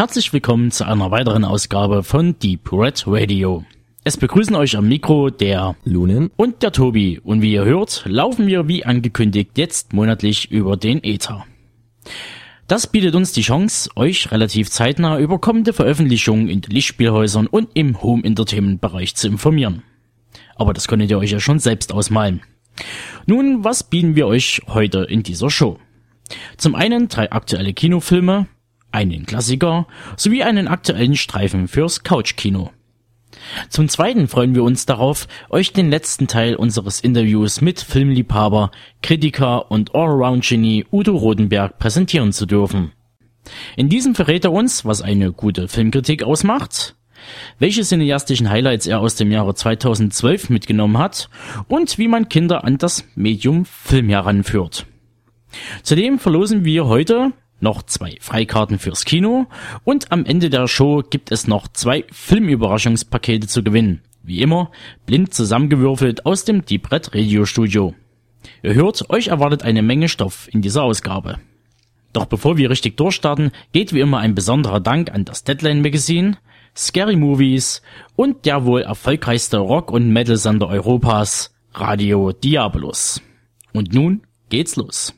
[0.00, 3.66] Herzlich willkommen zu einer weiteren Ausgabe von Deep Red Radio.
[4.02, 8.46] Es begrüßen euch am Mikro der Lunen und der Tobi und wie ihr hört, laufen
[8.46, 11.44] wir wie angekündigt jetzt monatlich über den Ether.
[12.66, 17.68] Das bietet uns die Chance, euch relativ zeitnah über kommende Veröffentlichungen in den Lichtspielhäusern und
[17.74, 19.82] im Home Entertainment Bereich zu informieren.
[20.56, 22.40] Aber das könntet ihr euch ja schon selbst ausmalen.
[23.26, 25.78] Nun, was bieten wir euch heute in dieser Show?
[26.56, 28.46] Zum einen drei aktuelle Kinofilme,
[28.92, 32.70] einen Klassiker sowie einen aktuellen Streifen fürs Couchkino.
[33.68, 38.70] Zum Zweiten freuen wir uns darauf, euch den letzten Teil unseres Interviews mit Filmliebhaber,
[39.02, 42.92] Kritiker und Allround-Genie Udo Rodenberg präsentieren zu dürfen.
[43.76, 46.96] In diesem verrät er uns, was eine gute Filmkritik ausmacht,
[47.58, 51.28] welche cineastischen Highlights er aus dem Jahre 2012 mitgenommen hat
[51.68, 54.86] und wie man Kinder an das Medium Film heranführt.
[55.82, 57.32] Zudem verlosen wir heute
[57.62, 59.46] noch zwei Freikarten fürs Kino
[59.84, 64.02] und am Ende der Show gibt es noch zwei Filmüberraschungspakete zu gewinnen.
[64.22, 64.70] Wie immer,
[65.06, 67.94] blind zusammengewürfelt aus dem Deep Red Radio Studio.
[68.62, 71.38] Ihr hört, euch erwartet eine Menge Stoff in dieser Ausgabe.
[72.12, 76.38] Doch bevor wir richtig durchstarten, geht wie immer ein besonderer Dank an das Deadline Magazine,
[76.76, 77.82] Scary Movies
[78.16, 83.22] und der wohl erfolgreichste Rock- und Metal-Sender Europas, Radio Diabolus.
[83.72, 85.14] Und nun geht's los.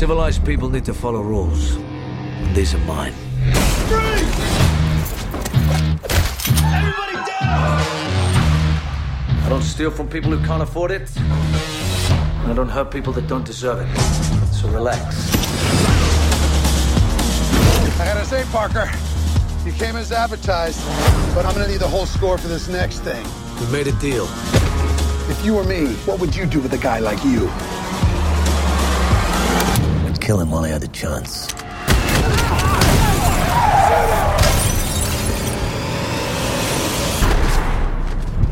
[0.00, 1.76] Civilized people need to follow rules.
[1.76, 3.12] And these are mine.
[3.86, 4.40] Freeze!
[6.72, 7.82] Everybody down!
[9.44, 11.14] I don't steal from people who can't afford it.
[11.18, 13.94] And I don't hurt people that don't deserve it.
[14.54, 15.34] So relax.
[18.00, 18.90] I gotta say, Parker,
[19.66, 20.82] you came as advertised,
[21.34, 23.22] but I'm gonna need the whole score for this next thing.
[23.60, 24.26] We made a deal.
[25.28, 27.50] If you were me, what would you do with a guy like you?
[30.30, 31.52] I'd kill him while I had the chance.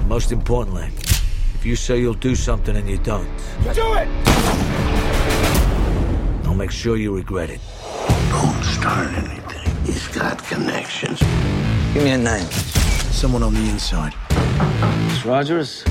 [0.09, 0.89] Most importantly,
[1.55, 3.29] if you say you'll do something and you don't,
[3.75, 4.09] Do it!
[6.47, 7.61] I'll make sure you regret it.
[8.31, 9.85] Don't start anything.
[9.85, 11.21] He's got connections.
[11.95, 12.51] Give me a name.
[13.13, 14.15] Someone on the inside.
[15.07, 15.85] Miss Rogers.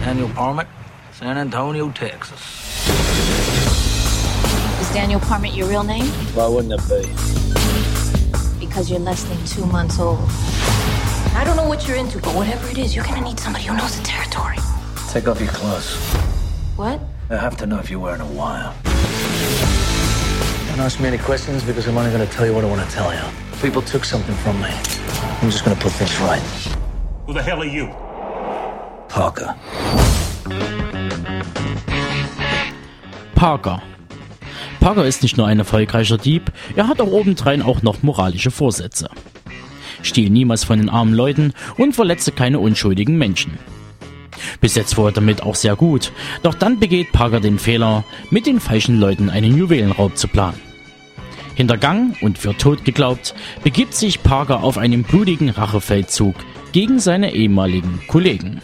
[0.00, 0.68] Daniel Parmit,
[1.12, 2.63] San Antonio, Texas.
[4.94, 6.06] Is Daniel Parmit your real name?
[6.36, 7.02] Why wouldn't it be?
[8.64, 10.20] Because you're less than two months old.
[11.34, 13.76] I don't know what you're into, but whatever it is, you're gonna need somebody who
[13.76, 14.56] knows the territory.
[15.10, 15.96] Take off your clothes.
[16.76, 17.00] What?
[17.28, 18.72] I have to know if you're wearing a wire.
[20.68, 22.88] Don't ask me any questions because I'm only going to tell you what I want
[22.88, 23.20] to tell you.
[23.60, 24.70] People took something from me.
[24.70, 26.40] I'm just going to put things right.
[27.26, 27.88] Who the hell are you?
[29.08, 29.56] Parker.
[33.34, 33.82] Parker.
[34.84, 39.08] Parker ist nicht nur ein erfolgreicher Dieb, er hat auch obendrein auch noch moralische Vorsätze.
[40.02, 43.58] Stiehl niemals von den armen Leuten und verletze keine unschuldigen Menschen.
[44.60, 46.12] Bis jetzt fuhr er damit auch sehr gut,
[46.42, 50.60] doch dann begeht Parker den Fehler, mit den falschen Leuten einen Juwelenraub zu planen.
[51.54, 56.34] Hintergangen und für tot geglaubt, begibt sich Parker auf einen blutigen Rachefeldzug
[56.72, 58.60] gegen seine ehemaligen Kollegen.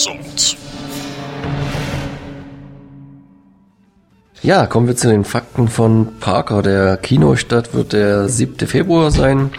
[0.00, 0.56] Results.
[4.42, 6.62] Ja, kommen wir zu den Fakten von Parker.
[6.62, 8.66] Der Kinostart wird der 7.
[8.66, 9.50] Februar sein.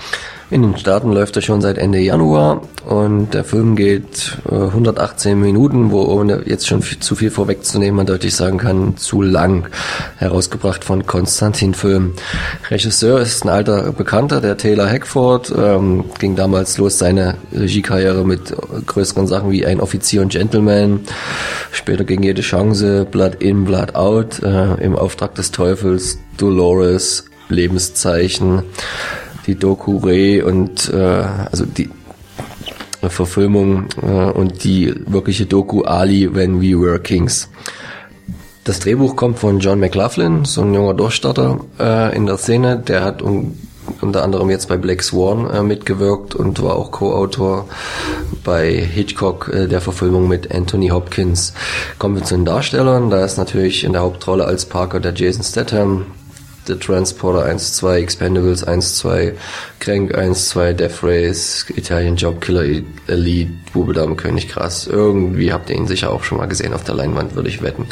[0.51, 5.39] In den Staaten läuft er schon seit Ende Januar und der Film geht äh, 118
[5.39, 9.69] Minuten, wo ohne jetzt schon viel, zu viel vorwegzunehmen man deutlich sagen kann, zu lang.
[10.18, 12.15] Herausgebracht von Konstantin Film.
[12.69, 18.54] Regisseur ist ein alter Bekannter, der Taylor Hackford, ähm, ging damals los seine Regiekarriere mit
[18.88, 21.00] größeren Sachen wie Ein Offizier und Gentleman,
[21.71, 28.63] später ging jede Chance, Blood in, Blood out, äh, im Auftrag des Teufels, Dolores, Lebenszeichen,
[29.48, 30.98] die Doku Ray und äh,
[31.52, 31.90] also die
[33.10, 37.50] Verfilmung äh, und die wirkliche Doku Ali When We Were Kings.
[38.64, 42.78] Das Drehbuch kommt von John McLaughlin, so ein junger Durchstarter äh, in der Szene.
[42.78, 43.58] Der hat um,
[44.02, 47.68] unter anderem jetzt bei Black Swan äh, mitgewirkt und war auch Co-Autor
[48.44, 51.54] bei Hitchcock äh, der Verfilmung mit Anthony Hopkins.
[51.98, 53.10] Kommen wir zu den Darstellern.
[53.10, 56.06] Da ist natürlich in der Hauptrolle als Parker der Jason Statham,
[56.71, 59.33] The Transporter 1, 2, Expendables 1, 2,
[59.81, 62.63] Crank 1, 2, Death Race, Italian Job Killer
[63.07, 64.88] Elite, Bube Dame König krass.
[64.88, 67.88] Irgendwie habt ihr ihn sicher auch schon mal gesehen auf der Leinwand, würde ich wetten.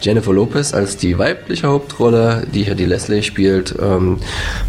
[0.00, 4.18] Jennifer Lopez als die weibliche Hauptrolle, die hier die Leslie spielt, ähm,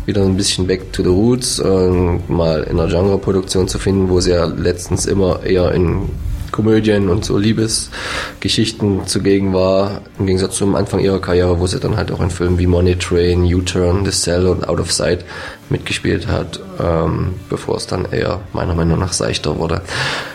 [0.07, 4.19] wieder ein bisschen back to the roots, ähm, mal in einer Genre-Produktion zu finden, wo
[4.21, 6.09] sie ja letztens immer eher in
[6.51, 11.97] Komödien und so Liebesgeschichten zugegen war, im Gegensatz zum Anfang ihrer Karriere, wo sie dann
[11.97, 15.25] halt auch in Filmen wie Money Train, U-Turn, The Cell und Out of Sight
[15.69, 19.81] mitgespielt hat, ähm, bevor es dann eher meiner Meinung nach seichter wurde.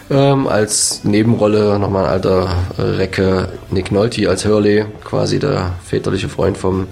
[0.08, 2.48] Ähm, als Nebenrolle nochmal ein alter
[2.78, 6.86] Recke Nick Nolte als Hurley, quasi der väterliche Freund vom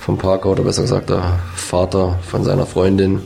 [0.00, 3.20] vom Parker oder besser gesagt der Vater von seiner Freundin.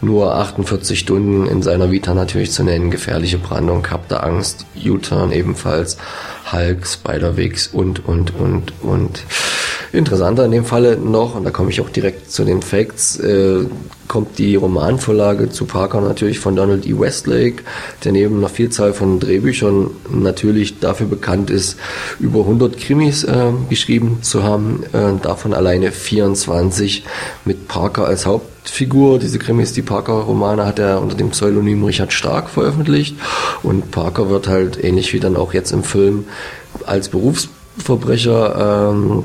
[0.00, 2.90] Nur 48 Stunden in seiner Vita natürlich zu nennen.
[2.90, 5.98] Gefährliche Brandung, Kapte Angst, U-Turn ebenfalls,
[6.52, 9.22] Hulk, Spider-Wix und, und, und, und.
[9.92, 13.64] Interessanter in dem Falle noch, und da komme ich auch direkt zu den Facts, äh,
[14.08, 16.98] kommt die Romanvorlage zu Parker natürlich von Donald E.
[16.98, 17.62] Westlake,
[18.04, 21.76] der neben einer Vielzahl von Drehbüchern natürlich dafür bekannt ist,
[22.20, 27.04] über 100 Krimis äh, geschrieben zu haben, äh, davon alleine 24
[27.44, 29.18] mit Parker als Hauptfigur.
[29.18, 33.16] Diese Krimis, die Parker-Romane hat er unter dem Pseudonym Richard Stark veröffentlicht
[33.62, 36.26] und Parker wird halt ähnlich wie dann auch jetzt im Film
[36.86, 39.24] als Berufsverbrecher ähm,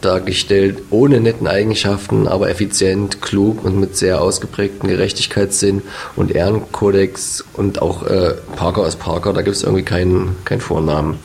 [0.00, 5.82] dargestellt, ohne netten Eigenschaften, aber effizient, klug und mit sehr ausgeprägten Gerechtigkeitssinn
[6.16, 11.18] und Ehrenkodex und auch äh, Parker als Parker, da gibt es irgendwie keinen keinen Vornamen.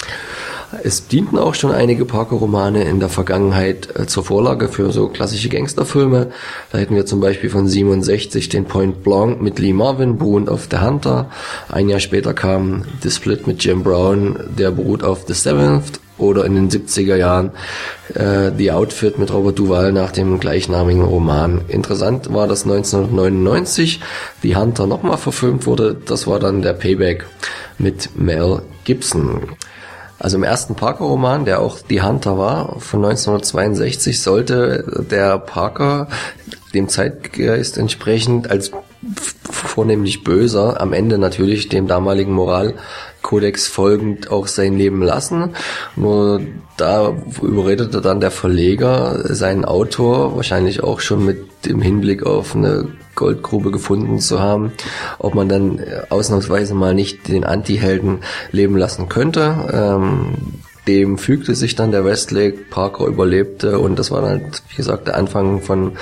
[0.83, 5.49] Es dienten auch schon einige Parker-Romane in der Vergangenheit äh, zur Vorlage für so klassische
[5.49, 6.27] Gangsterfilme.
[6.71, 10.67] Da hätten wir zum Beispiel von 67 den Point Blanc mit Lee Marvin, beruhend auf
[10.69, 11.31] The Hunter.
[11.69, 16.45] Ein Jahr später kam The Split mit Jim Brown, der beruht auf The Seventh oder
[16.45, 17.51] in den 70er Jahren
[18.13, 21.61] äh, The Outfit mit Robert Duval nach dem gleichnamigen Roman.
[21.67, 24.01] Interessant war, dass 1999
[24.43, 25.95] The Hunter nochmal verfilmt wurde.
[26.05, 27.25] Das war dann der Payback
[27.79, 29.55] mit Mel Gibson.
[30.19, 36.07] Also im ersten Parker-Roman, der auch The Hunter war, von 1962, sollte der Parker
[36.73, 38.71] dem Zeitgeist entsprechend als
[39.49, 42.33] vornehmlich böser, am Ende natürlich dem damaligen
[43.29, 45.55] Moralkodex folgend auch sein Leben lassen.
[45.95, 46.41] Nur
[46.77, 52.87] da überredete dann der Verleger seinen Autor, wahrscheinlich auch schon mit dem Hinblick auf eine
[53.15, 54.71] Goldgrube gefunden zu haben,
[55.17, 58.19] ob man dann ausnahmsweise mal nicht den Anti-Helden
[58.51, 59.69] leben lassen könnte.
[59.73, 60.58] Ähm,
[60.89, 65.17] dem fügte sich dann der Westlake, Parker überlebte und das war dann, wie gesagt, der
[65.17, 65.97] Anfang von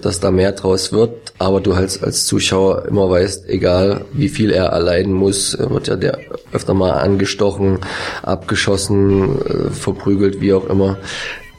[0.00, 4.50] dass da mehr draus wird, aber du halt als Zuschauer immer weißt, egal wie viel
[4.50, 6.18] er erleiden muss, wird ja der
[6.52, 7.78] öfter mal angestochen,
[8.22, 10.98] abgeschossen, äh, verprügelt, wie auch immer,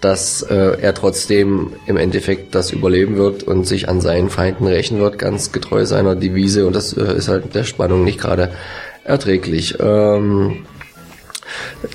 [0.02, 5.00] dass äh, er trotzdem im Endeffekt das überleben wird und sich an seinen Feinden rächen
[5.00, 6.66] wird, ganz getreu seiner Devise.
[6.66, 8.52] Und das äh, ist halt der Spannung nicht gerade
[9.04, 9.78] erträglich.
[9.80, 10.66] Ähm,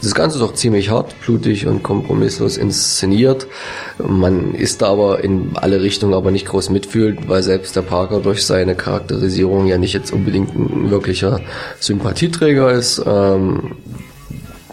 [0.03, 3.47] Das Ganze ist auch ziemlich hart, blutig und kompromisslos inszeniert.
[3.99, 8.21] Man ist da aber in alle Richtungen aber nicht groß mitfühlt, weil selbst der Parker
[8.21, 11.41] durch seine Charakterisierung ja nicht jetzt unbedingt ein wirklicher
[11.81, 13.03] Sympathieträger ist.
[13.07, 13.77] Ähm,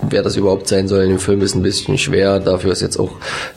[0.09, 2.39] wer das überhaupt sein soll in dem Film ist ein bisschen schwer.
[2.39, 3.11] Dafür ist jetzt auch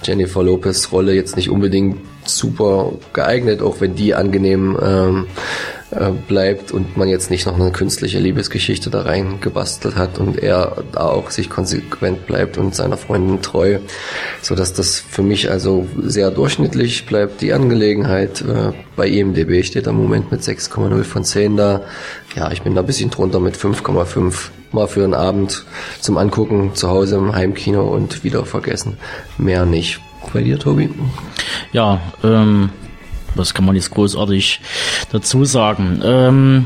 [0.04, 5.26] Jennifer Lopez Rolle jetzt nicht unbedingt super geeignet, auch wenn die angenehm ähm,
[5.90, 10.36] äh, bleibt und man jetzt nicht noch eine künstliche Liebesgeschichte da rein gebastelt hat und
[10.36, 13.78] er da auch sich konsequent bleibt und seiner Freundin treu,
[14.42, 17.40] so dass das für mich also sehr durchschnittlich bleibt.
[17.40, 21.82] Die Angelegenheit äh, bei IMDb steht am Moment mit 6,0 von 10 da.
[22.34, 25.64] Ja, ich bin da ein bisschen drunter mit 5,5 mal für einen Abend
[26.00, 28.96] zum Angucken zu Hause im Heimkino und wieder vergessen.
[29.38, 30.00] Mehr nicht.
[30.32, 30.90] Bei dir, Tobi?
[31.72, 32.70] Ja, ähm,
[33.36, 34.60] was kann man jetzt großartig
[35.12, 36.00] dazu sagen?
[36.04, 36.64] Ähm,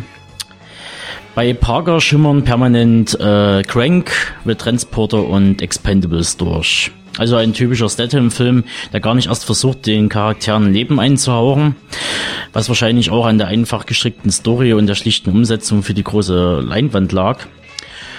[1.34, 4.12] bei Parker schimmern permanent äh, Crank,
[4.44, 6.90] The Transporter und Expendables durch.
[7.18, 11.76] Also ein typischer Statham-Film, der gar nicht erst versucht, den Charakteren Leben einzuhauchen,
[12.52, 16.60] was wahrscheinlich auch an der einfach gestrickten Story und der schlichten Umsetzung für die große
[16.60, 17.46] Leinwand lag.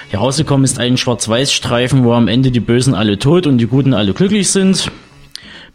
[0.09, 4.13] Herausgekommen ist ein Schwarz-Weiß-Streifen, wo am Ende die Bösen alle tot und die Guten alle
[4.13, 4.91] glücklich sind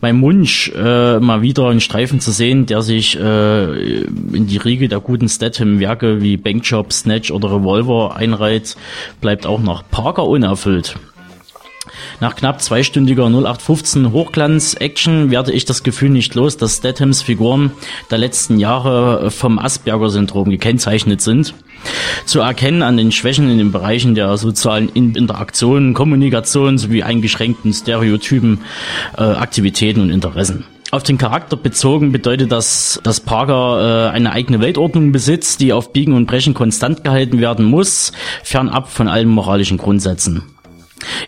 [0.01, 4.89] mein Wunsch, äh, mal wieder einen Streifen zu sehen, der sich äh, in die Riege
[4.89, 8.77] der guten Statham-Werke wie Bankjob, Snatch oder Revolver einreiht,
[9.21, 10.97] bleibt auch nach Parker unerfüllt.
[12.21, 17.73] Nach knapp zweistündiger 0815 Hochglanz-Action werde ich das Gefühl nicht los, dass Stathams Figuren
[18.11, 21.55] der letzten Jahre vom Asperger-Syndrom gekennzeichnet sind
[22.25, 28.61] zu erkennen an den Schwächen in den Bereichen der sozialen Interaktion, Kommunikation sowie eingeschränkten Stereotypen,
[29.17, 30.65] äh, Aktivitäten und Interessen.
[30.93, 35.93] Auf den Charakter bezogen bedeutet das, dass Parker äh, eine eigene Weltordnung besitzt, die auf
[35.93, 38.13] Biegen und Brechen konstant gehalten werden muss,
[38.45, 40.45] fernab von allen moralischen Grundsätzen.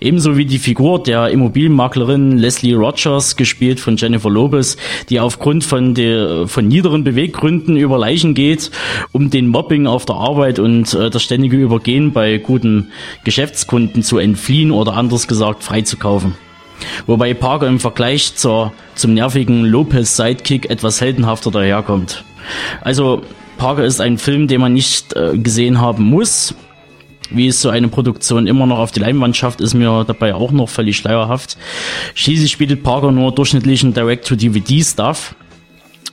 [0.01, 4.77] Ebenso wie die Figur der Immobilienmaklerin Leslie Rogers, gespielt von Jennifer Lopez,
[5.09, 8.71] die aufgrund von, der, von niederen Beweggründen über Leichen geht,
[9.13, 12.89] um den Mobbing auf der Arbeit und äh, das ständige Übergehen bei guten
[13.25, 16.35] Geschäftskunden zu entfliehen oder anders gesagt freizukaufen.
[17.07, 22.25] Wobei Parker im Vergleich zur, zum nervigen Lopez-Sidekick etwas heldenhafter daherkommt.
[22.81, 23.23] Also
[23.57, 26.55] Parker ist ein Film, den man nicht äh, gesehen haben muss,
[27.31, 30.51] wie es so eine Produktion immer noch auf die Leinwand schafft, ist mir dabei auch
[30.51, 31.57] noch völlig schleierhaft.
[32.15, 35.35] Schließlich bietet Parker nur durchschnittlichen Direct-to-DVD-Stuff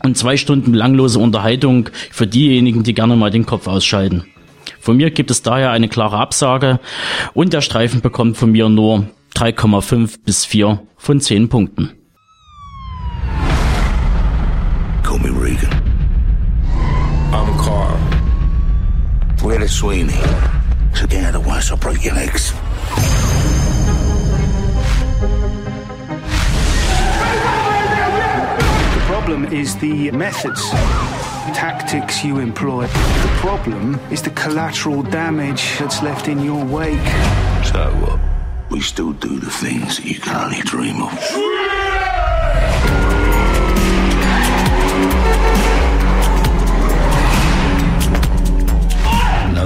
[0.04, 4.26] und zwei Stunden langlose Unterhaltung für diejenigen, die gerne mal den Kopf ausschalten.
[4.80, 6.80] Von mir gibt es daher eine klare Absage
[7.34, 11.92] und der Streifen bekommt von mir nur 3,5 bis 4 von 10 Punkten.
[15.04, 15.70] Call me Regan.
[17.32, 17.98] I'm Carl.
[19.42, 20.14] Where is Sweeney?
[20.96, 22.52] So get out of the way, I'll break your legs.
[28.94, 30.70] The problem is the methods,
[31.54, 32.88] tactics you employ.
[32.88, 36.98] The problem is the collateral damage that's left in your wake.
[37.66, 38.20] So what?
[38.72, 41.75] We still do the things that you can only dream of.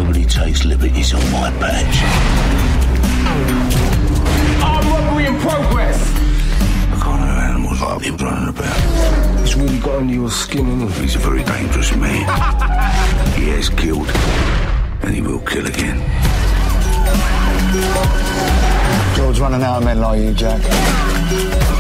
[0.10, 2.02] Nobody takes liberties on my patch.
[4.60, 6.02] Armed robbery in progress!
[6.92, 9.40] I can't have animals like him running about.
[9.42, 11.02] He's really got under your skin, isn't he?
[11.04, 12.26] He's a very dangerous man.
[13.38, 14.10] he has killed,
[15.04, 16.00] and he will kill again.
[19.16, 21.79] George running out of men like you, Jack.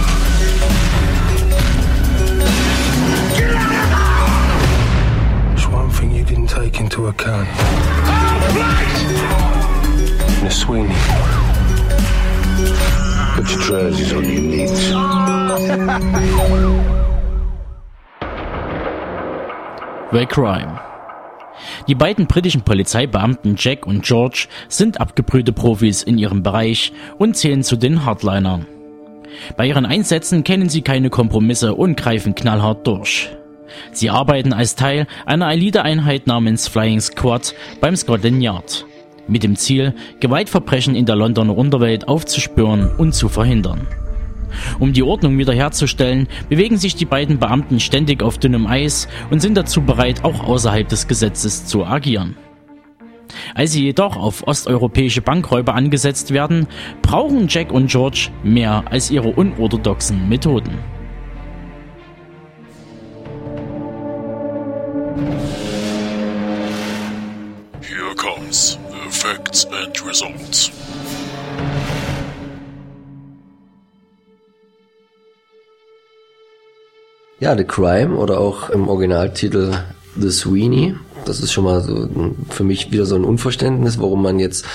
[6.60, 7.48] Take into account.
[10.44, 10.94] Miss Sweeney.
[13.36, 14.89] Put your trousers on your knees.
[20.12, 20.80] The Crime.
[21.88, 27.63] Die beiden britischen Polizeibeamten Jack und George sind abgebrühte Profis in ihrem Bereich und zählen
[27.63, 28.66] zu den Hardlinern.
[29.56, 33.30] Bei ihren Einsätzen kennen sie keine Kompromisse und greifen knallhart durch.
[33.92, 38.86] Sie arbeiten als Teil einer Eliteeinheit namens Flying Squad beim Scotland Yard.
[39.28, 43.88] Mit dem Ziel, Gewaltverbrechen in der Londoner Unterwelt aufzuspüren und zu verhindern.
[44.80, 49.56] Um die Ordnung wiederherzustellen, bewegen sich die beiden Beamten ständig auf dünnem Eis und sind
[49.56, 52.36] dazu bereit, auch außerhalb des Gesetzes zu agieren.
[53.54, 56.68] Als sie jedoch auf osteuropäische Bankräuber angesetzt werden,
[57.02, 60.99] brauchen Jack und George mehr als ihre unorthodoxen Methoden.
[68.36, 69.10] comes the
[69.72, 70.72] and results.
[77.40, 79.74] Ja, The Crime oder auch im Originaltitel
[80.20, 80.96] The Sweeney
[81.30, 82.10] das ist schon mal so
[82.50, 84.66] für mich wieder so ein Unverständnis, warum man jetzt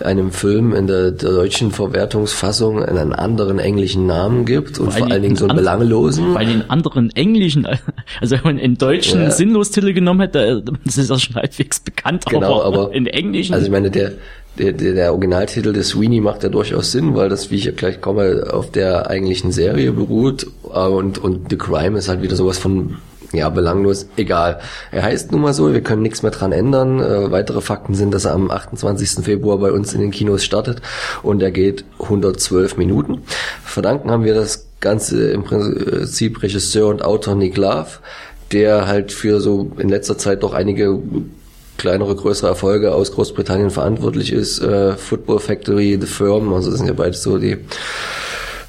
[0.00, 5.10] einem Film in der, der deutschen Verwertungsfassung einen anderen englischen Namen gibt und vor, vor
[5.10, 6.34] allen Dingen so einen belanglosen.
[6.34, 7.66] Bei den anderen englischen,
[8.20, 9.30] also wenn man in deutschen ja.
[9.30, 13.52] sinnlos Titel genommen hätte, das ist ja schon halbwegs bekannt, genau, aber, aber in englischen.
[13.54, 14.12] Also ich meine, der,
[14.58, 18.00] der, der, der Originaltitel des Sweeney macht ja durchaus Sinn, weil das, wie ich gleich
[18.00, 22.96] komme, auf der eigentlichen Serie beruht und, und The Crime ist halt wieder sowas von
[23.32, 24.60] ja, belanglos, egal.
[24.90, 26.98] Er heißt nun mal so, wir können nichts mehr dran ändern.
[27.00, 29.24] Äh, weitere Fakten sind, dass er am 28.
[29.24, 30.80] Februar bei uns in den Kinos startet
[31.22, 33.22] und er geht 112 Minuten.
[33.62, 37.98] Verdanken haben wir das Ganze im Prinzip Regisseur und Autor Nick Love,
[38.52, 40.98] der halt für so in letzter Zeit doch einige
[41.76, 44.60] kleinere, größere Erfolge aus Großbritannien verantwortlich ist.
[44.60, 47.58] Äh, Football Factory, The Firm, also das sind ja beide so die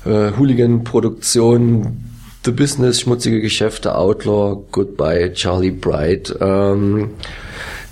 [0.05, 2.08] äh, Hooligan-Produktionen,
[2.45, 6.33] The Business, schmutzige Geschäfte, Outlaw, Goodbye, Charlie Bright.
[6.39, 7.11] Ähm,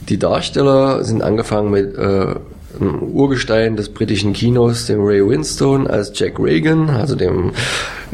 [0.08, 2.36] die Darsteller sind angefangen mit äh,
[2.80, 7.52] einem Urgestein des britischen Kinos, dem Ray Winstone als Jack Reagan, also dem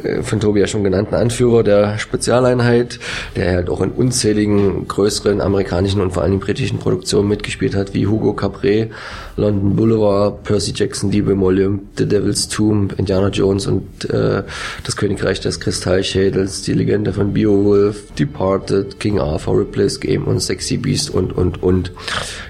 [0.01, 2.99] äh, von Tobi ja schon genannten Anführer der Spezialeinheit,
[3.35, 8.07] der halt auch in unzähligen größeren amerikanischen und vor allem britischen Produktionen mitgespielt hat, wie
[8.07, 8.91] Hugo Capret,
[9.35, 14.43] London Boulevard, Percy Jackson, Diebe im The Devil's Tomb, Indiana Jones und äh,
[14.83, 20.77] das Königreich des Kristallschädels, die Legende von Beowulf, Departed, King Arthur, Ripley's Game und Sexy
[20.77, 21.91] Beast und, und, und.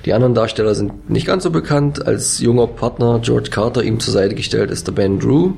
[0.06, 2.03] Die anderen Darsteller sind nicht ganz so bekannt.
[2.06, 5.54] Als junger Partner George Carter ihm zur Seite gestellt ist der Ben Drew.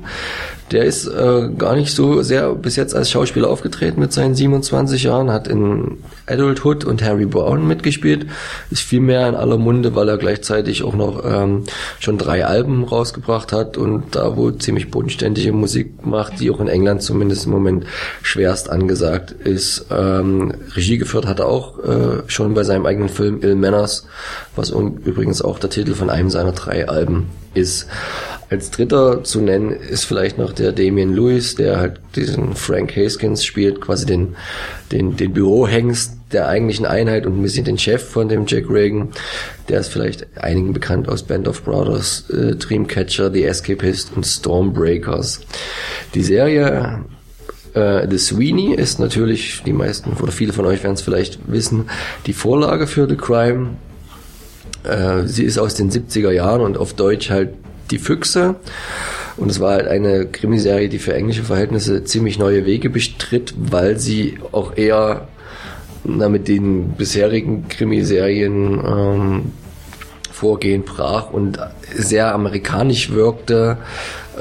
[0.72, 5.04] Der ist äh, gar nicht so sehr bis jetzt als Schauspieler aufgetreten mit seinen 27
[5.04, 8.26] Jahren, hat in Adulthood und Harry Brown mitgespielt,
[8.70, 11.64] ist viel mehr in aller Munde, weil er gleichzeitig auch noch ähm,
[12.00, 16.68] schon drei Alben rausgebracht hat und da wohl ziemlich bodenständige Musik macht, die auch in
[16.68, 17.86] England zumindest im Moment
[18.22, 19.86] schwerst angesagt ist.
[19.90, 24.06] Ähm, Regie geführt hat er auch äh, schon bei seinem eigenen Film Ill Manners,
[24.56, 27.86] was übrigens auch der Titel von einem seiner drei Alben ist.
[28.48, 33.44] Als dritter zu nennen ist vielleicht noch der Damien Lewis, der halt diesen Frank Haskins
[33.44, 34.36] spielt, quasi den,
[34.92, 39.08] den, den Bürohengst der eigentlichen Einheit und ein bisschen den Chef von dem Jack Reagan.
[39.68, 45.40] Der ist vielleicht einigen bekannt aus Band of Brothers, äh, Dreamcatcher, The Escapist und Stormbreakers.
[46.14, 47.04] Die Serie
[47.76, 51.90] äh, The Sweeney ist natürlich, die meisten oder viele von euch werden es vielleicht wissen,
[52.26, 53.76] die Vorlage für The Crime.
[54.86, 57.50] Äh, sie ist aus den 70er Jahren und auf Deutsch halt
[57.90, 58.56] die Füchse.
[59.36, 63.98] Und es war halt eine Krimiserie, die für englische Verhältnisse ziemlich neue Wege bestritt, weil
[63.98, 65.28] sie auch eher
[66.04, 69.52] na, mit den bisherigen Krimiserien ähm,
[70.30, 71.58] Vorgehen brach und
[71.94, 73.78] sehr amerikanisch wirkte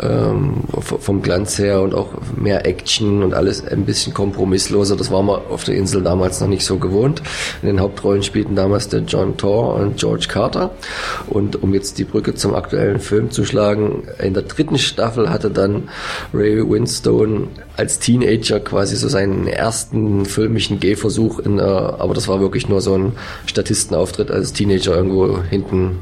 [0.01, 4.95] ähm, vom Glanz her und auch mehr Action und alles ein bisschen kompromissloser.
[4.95, 7.21] Das war man auf der Insel damals noch nicht so gewohnt.
[7.61, 10.71] In den Hauptrollen spielten damals der John Tor und George Carter.
[11.27, 15.49] Und um jetzt die Brücke zum aktuellen Film zu schlagen, in der dritten Staffel hatte
[15.49, 15.89] dann
[16.33, 22.39] Ray Winstone als Teenager quasi so seinen ersten filmischen Gehversuch in, äh, aber das war
[22.39, 23.13] wirklich nur so ein
[23.45, 25.99] Statistenauftritt als Teenager irgendwo hinten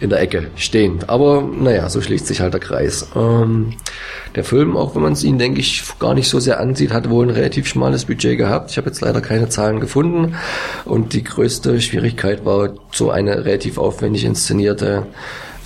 [0.00, 1.00] in der Ecke stehen.
[1.06, 3.06] Aber naja, so schließt sich halt der Kreis.
[3.20, 3.74] Ähm,
[4.36, 7.10] der Film, auch wenn man es ihn, denke ich, gar nicht so sehr ansieht, hat
[7.10, 8.70] wohl ein relativ schmales Budget gehabt.
[8.70, 10.36] Ich habe jetzt leider keine Zahlen gefunden.
[10.84, 15.06] Und die größte Schwierigkeit war so eine relativ aufwendig inszenierte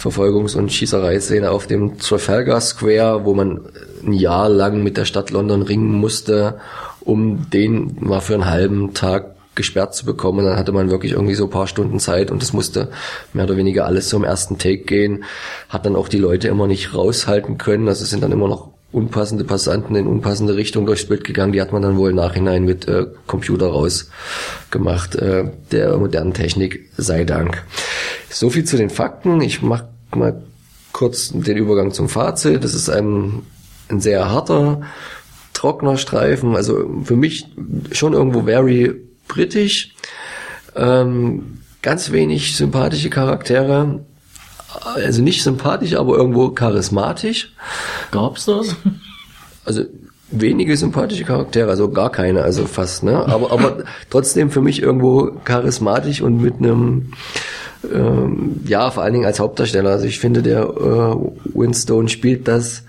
[0.01, 3.61] Verfolgungs- und Schießereiszene auf dem Trafalgar Square, wo man
[4.05, 6.59] ein Jahr lang mit der Stadt London ringen musste,
[7.01, 10.45] um den mal für einen halben Tag gesperrt zu bekommen.
[10.45, 12.91] Dann hatte man wirklich irgendwie so paar Stunden Zeit und es musste
[13.33, 15.25] mehr oder weniger alles zum ersten Take gehen.
[15.69, 17.89] Hat dann auch die Leute immer nicht raushalten können.
[17.89, 21.53] Also es sind dann immer noch unpassende Passanten in unpassende Richtung durchs Bild gegangen.
[21.53, 25.17] Die hat man dann wohl im Nachhinein mit äh, Computer rausgemacht.
[25.17, 27.65] Äh, der modernen Technik sei Dank.
[28.31, 29.41] So viel zu den Fakten.
[29.41, 30.43] Ich mache mal
[30.93, 32.63] kurz den Übergang zum Fazit.
[32.63, 33.43] Das ist ein,
[33.89, 34.83] ein sehr harter,
[35.53, 36.55] trockener Streifen.
[36.55, 37.49] Also für mich
[37.91, 38.95] schon irgendwo very
[39.29, 39.95] britisch.
[40.77, 44.01] Ähm, ganz wenig sympathische Charaktere.
[44.83, 47.53] Also nicht sympathisch, aber irgendwo charismatisch.
[48.11, 48.77] Gab's das?
[49.65, 49.85] Also
[50.31, 53.25] wenige sympathische Charaktere, also gar keine, also fast, ne?
[53.27, 57.13] Aber, aber trotzdem für mich irgendwo charismatisch und mit einem
[57.93, 59.91] ähm, ja, vor allen Dingen als Hauptdarsteller.
[59.91, 61.17] Also ich finde, der äh,
[61.55, 62.83] Winstone spielt das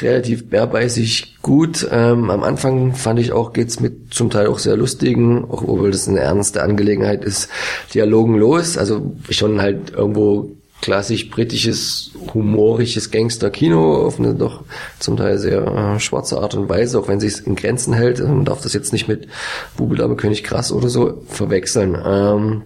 [0.00, 1.86] relativ bärbeißig gut.
[1.90, 6.08] Ähm, am Anfang fand ich auch, geht's mit zum Teil auch sehr lustigen, obwohl das
[6.08, 7.48] eine ernste Angelegenheit ist,
[7.94, 8.78] Dialogen los.
[8.78, 10.50] Also schon halt irgendwo
[10.82, 14.64] klassisch britisches, humorisches Gangster-Kino auf eine doch
[14.98, 18.20] zum Teil sehr äh, schwarze Art und Weise, auch wenn es in Grenzen hält.
[18.20, 19.28] Also man darf das jetzt nicht mit
[19.76, 21.96] Bubeldame König Krass oder so verwechseln.
[22.04, 22.62] Ähm,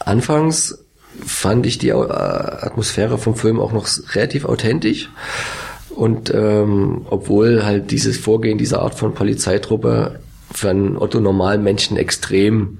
[0.00, 0.84] anfangs
[1.24, 5.08] fand ich die äh, Atmosphäre vom Film auch noch relativ authentisch.
[5.98, 10.20] Und ähm, obwohl halt dieses Vorgehen dieser Art von Polizeitruppe
[10.52, 12.78] für einen Otto normalen Menschen extrem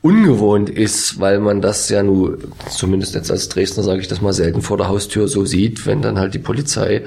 [0.00, 2.38] ungewohnt ist, weil man das ja nur,
[2.70, 6.00] zumindest jetzt als Dresdner sage ich das mal selten vor der Haustür so sieht, wenn
[6.00, 7.04] dann halt die Polizei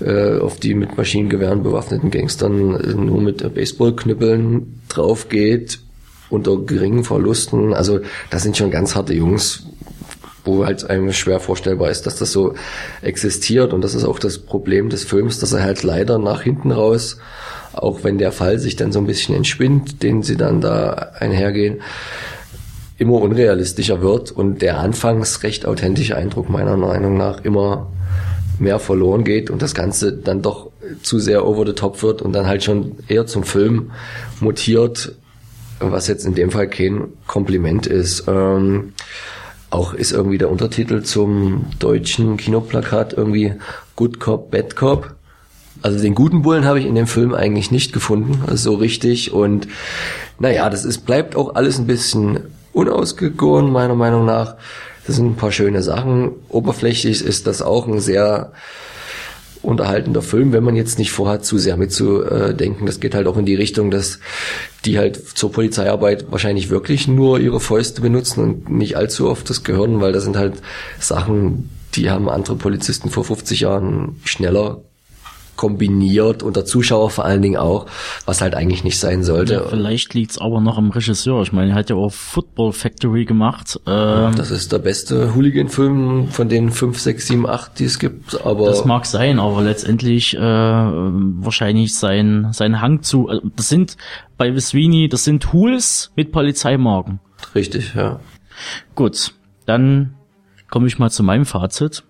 [0.00, 5.78] äh, auf die mit Maschinengewehren bewaffneten Gangstern äh, nur mit Baseballknüppeln drauf geht,
[6.28, 7.72] unter geringen Verlusten.
[7.72, 9.64] Also das sind schon ganz harte Jungs,
[10.44, 12.54] wo halt einem schwer vorstellbar ist, dass das so
[13.02, 13.72] existiert.
[13.72, 17.18] Und das ist auch das Problem des Films, dass er halt leider nach hinten raus,
[17.72, 21.80] auch wenn der Fall sich dann so ein bisschen entspinnt, den sie dann da einhergehen,
[22.98, 27.90] immer unrealistischer wird und der anfangs recht authentische Eindruck meiner Meinung nach immer
[28.58, 30.70] mehr verloren geht und das Ganze dann doch
[31.02, 33.92] zu sehr over the top wird und dann halt schon eher zum Film
[34.40, 35.14] mutiert,
[35.78, 38.24] was jetzt in dem Fall kein Kompliment ist.
[38.28, 38.92] Ähm,
[39.70, 43.54] auch ist irgendwie der Untertitel zum deutschen Kinoplakat irgendwie
[43.96, 45.14] Good Cop, Bad Cop.
[45.82, 49.32] Also den guten Bullen habe ich in dem Film eigentlich nicht gefunden, also so richtig.
[49.32, 49.68] Und
[50.38, 52.40] naja, das ist, bleibt auch alles ein bisschen
[52.72, 54.56] unausgegoren, meiner Meinung nach.
[55.06, 56.32] Das sind ein paar schöne Sachen.
[56.48, 58.52] Oberflächlich ist das auch ein sehr
[59.62, 62.86] unterhaltender Film, wenn man jetzt nicht vorhat, zu sehr mitzudenken.
[62.86, 64.18] Das geht halt auch in die Richtung, dass
[64.84, 69.62] die halt zur Polizeiarbeit wahrscheinlich wirklich nur ihre Fäuste benutzen und nicht allzu oft das
[69.62, 70.54] Gehirn, weil das sind halt
[70.98, 74.82] Sachen, die haben andere Polizisten vor 50 Jahren schneller
[75.60, 77.84] kombiniert und der Zuschauer vor allen Dingen auch,
[78.24, 79.52] was halt eigentlich nicht sein sollte.
[79.52, 81.42] Ja, vielleicht liegt's aber noch am Regisseur.
[81.42, 83.78] Ich meine, er hat ja auch Football Factory gemacht.
[83.86, 88.40] Ähm, das ist der beste Hooligan-Film von den 5, 6, 7, 8, die es gibt.
[88.42, 93.28] Aber das mag sein, aber letztendlich äh, wahrscheinlich sein, sein Hang zu.
[93.28, 93.98] Also das sind
[94.38, 97.20] bei Sweeney, das sind Hools mit Polizeimarken.
[97.54, 98.18] Richtig, ja.
[98.94, 99.34] Gut,
[99.66, 100.14] dann
[100.70, 102.02] komme ich mal zu meinem Fazit.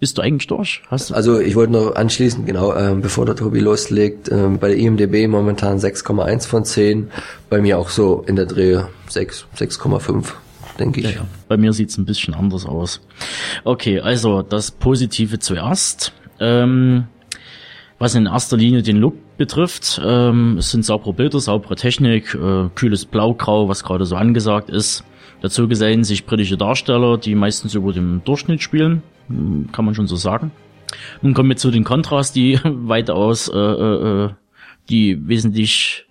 [0.00, 0.82] Bist du eigentlich durch?
[0.88, 1.14] Hast du?
[1.14, 5.28] Also ich wollte noch anschließen, genau, ähm, bevor der Tobi loslegt, ähm, bei der IMDB
[5.28, 7.10] momentan 6,1 von 10,
[7.50, 10.32] bei mir auch so in der Dreh 6, 6,5
[10.78, 11.06] denke ich.
[11.06, 11.26] Ja, ja.
[11.48, 13.02] Bei mir sieht's ein bisschen anders aus.
[13.64, 16.12] Okay, also das Positive zuerst.
[16.40, 17.04] Ähm,
[17.98, 22.70] was in erster Linie den Look betrifft, ähm, es sind saubere Bilder, saubere Technik, äh,
[22.74, 25.04] kühles Blaugrau, was gerade so angesagt ist.
[25.42, 29.02] Dazu gesellen sich britische Darsteller, die meistens über dem Durchschnitt spielen
[29.72, 30.50] kann man schon so sagen.
[31.22, 34.30] Nun kommen wir zu den Kontras, die weitaus, äh, äh, äh,
[34.88, 36.06] die wesentlich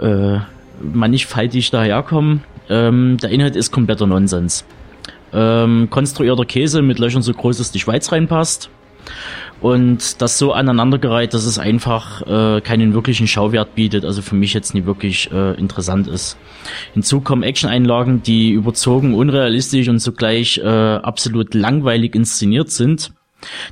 [0.00, 0.38] äh,
[0.80, 2.44] mannigfaltig daherkommen.
[2.68, 4.64] Ähm, der Inhalt ist kompletter Nonsens.
[5.32, 8.70] Ähm, konstruierter Käse mit Löchern so groß, dass die Schweiz reinpasst
[9.60, 14.54] und das so aneinandergereiht, dass es einfach äh, keinen wirklichen Schauwert bietet, also für mich
[14.54, 16.36] jetzt nie wirklich äh, interessant ist.
[16.94, 23.12] Hinzu kommen Action-Einlagen, die überzogen, unrealistisch und zugleich äh, absolut langweilig inszeniert sind.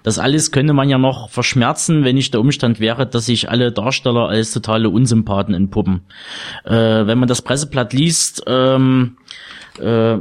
[0.02, 3.72] Das alles könnte man ja noch verschmerzen, wenn nicht der Umstand wäre, dass sich alle
[3.72, 6.02] Darsteller als totale Unsympathen entpuppen.
[6.64, 9.16] Äh, wenn man das Presseblatt liest, ähm,
[9.78, 10.16] äh,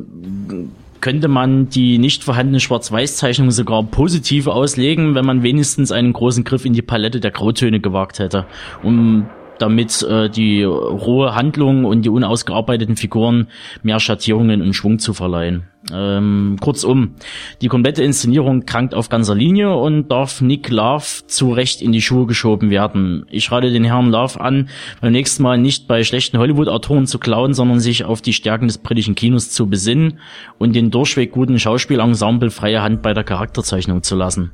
[1.01, 6.65] könnte man die nicht vorhandene Schwarz-Weiß-Zeichnung sogar positiv auslegen, wenn man wenigstens einen großen Griff
[6.65, 8.45] in die Palette der Grautöne gewagt hätte,
[8.83, 13.47] um damit äh, die rohe Handlung und die unausgearbeiteten Figuren
[13.83, 15.67] mehr Schattierungen und Schwung zu verleihen.
[15.93, 17.15] Ähm, kurzum,
[17.61, 22.01] die komplette Inszenierung krankt auf ganzer Linie und darf Nick Love zu Recht in die
[22.01, 23.25] Schuhe geschoben werden.
[23.29, 24.69] Ich rate den Herrn Love an,
[24.99, 28.77] beim nächsten Mal nicht bei schlechten Hollywood-Autoren zu klauen, sondern sich auf die Stärken des
[28.77, 30.19] britischen Kinos zu besinnen
[30.57, 34.51] und den durchweg guten Schauspielensemble freie Hand bei der Charakterzeichnung zu lassen.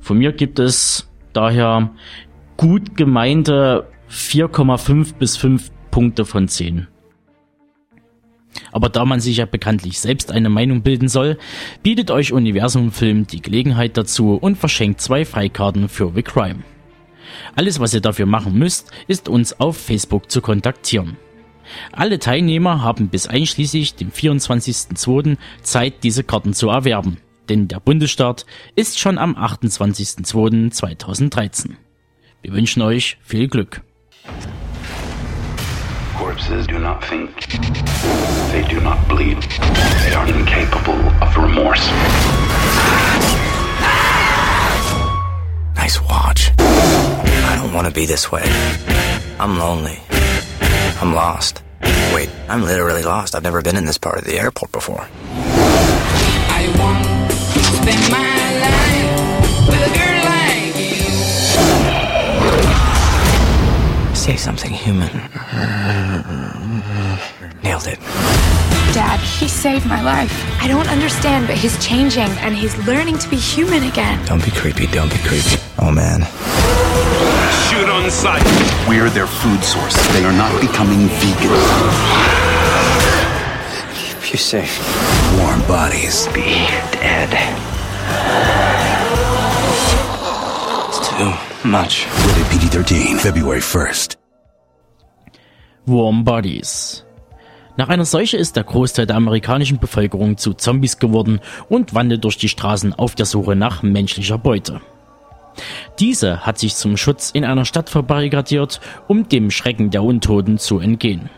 [0.00, 1.90] Von mir gibt es daher
[2.56, 6.88] gut gemeinte 4,5 bis 5 Punkte von 10.
[8.72, 11.38] Aber da man sich ja bekanntlich selbst eine Meinung bilden soll,
[11.82, 16.62] bietet euch Universum Film die Gelegenheit dazu und verschenkt zwei Freikarten für The Crime.
[17.54, 21.16] Alles, was ihr dafür machen müsst, ist uns auf Facebook zu kontaktieren.
[21.92, 25.36] Alle Teilnehmer haben bis einschließlich dem 24.02.
[25.62, 27.18] Zeit, diese Karten zu erwerben,
[27.48, 31.72] denn der Bundesstart ist schon am 28.02.2013.
[32.40, 33.82] Wir wünschen euch viel Glück.
[36.16, 37.46] Corpses do not think.
[38.52, 39.42] They do not bleed.
[39.42, 41.86] They are incapable of remorse.
[45.76, 46.50] Nice watch.
[46.58, 48.42] I don't want to be this way.
[49.38, 49.98] I'm lonely.
[51.00, 51.62] I'm lost.
[52.12, 53.34] Wait, I'm literally lost.
[53.34, 55.08] I've never been in this part of the airport before.
[56.78, 60.17] want to spend my life with a girl
[64.28, 65.08] Say something human.
[67.64, 67.98] Nailed it.
[68.92, 70.30] Dad, he saved my life.
[70.60, 74.22] I don't understand, but he's changing and he's learning to be human again.
[74.26, 75.56] Don't be creepy, don't be creepy.
[75.78, 76.20] Oh man.
[77.70, 78.44] Shoot on sight.
[78.86, 79.96] We're their food source.
[80.12, 81.48] They are not becoming vegan.
[83.96, 84.76] Keep you safe.
[85.40, 86.26] Warm bodies.
[86.34, 87.32] Be dead.
[90.90, 91.32] It's too
[91.66, 92.06] much.
[92.26, 94.17] Rated PG-13, February 1st.
[95.88, 97.04] Warm Bodies.
[97.76, 102.36] Nach einer Seuche ist der Großteil der amerikanischen Bevölkerung zu Zombies geworden und wandelt durch
[102.36, 104.80] die Straßen auf der Suche nach menschlicher Beute.
[105.98, 110.78] Diese hat sich zum Schutz in einer Stadt verbarrikadiert, um dem Schrecken der Untoten zu
[110.78, 111.30] entgehen.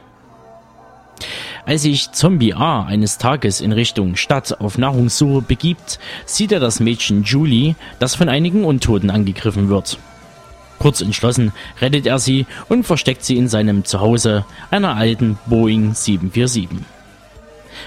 [1.67, 6.81] Als sich Zombie A eines Tages in Richtung Stadt auf Nahrungssuche begibt, sieht er das
[6.81, 9.99] Mädchen Julie, das von einigen Untoten angegriffen wird.
[10.81, 16.69] Kurz entschlossen rettet er sie und versteckt sie in seinem Zuhause, einer alten Boeing 747.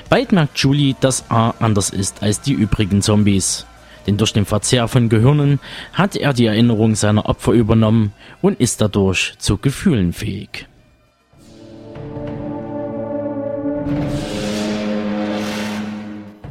[0.10, 3.66] Bald merkt Julie, dass A anders ist als die übrigen Zombies.
[4.06, 5.60] Denn durch den Verzehr von Gehirnen
[5.94, 10.68] hat er die Erinnerung seiner Opfer übernommen und ist dadurch zu Gefühlen fähig.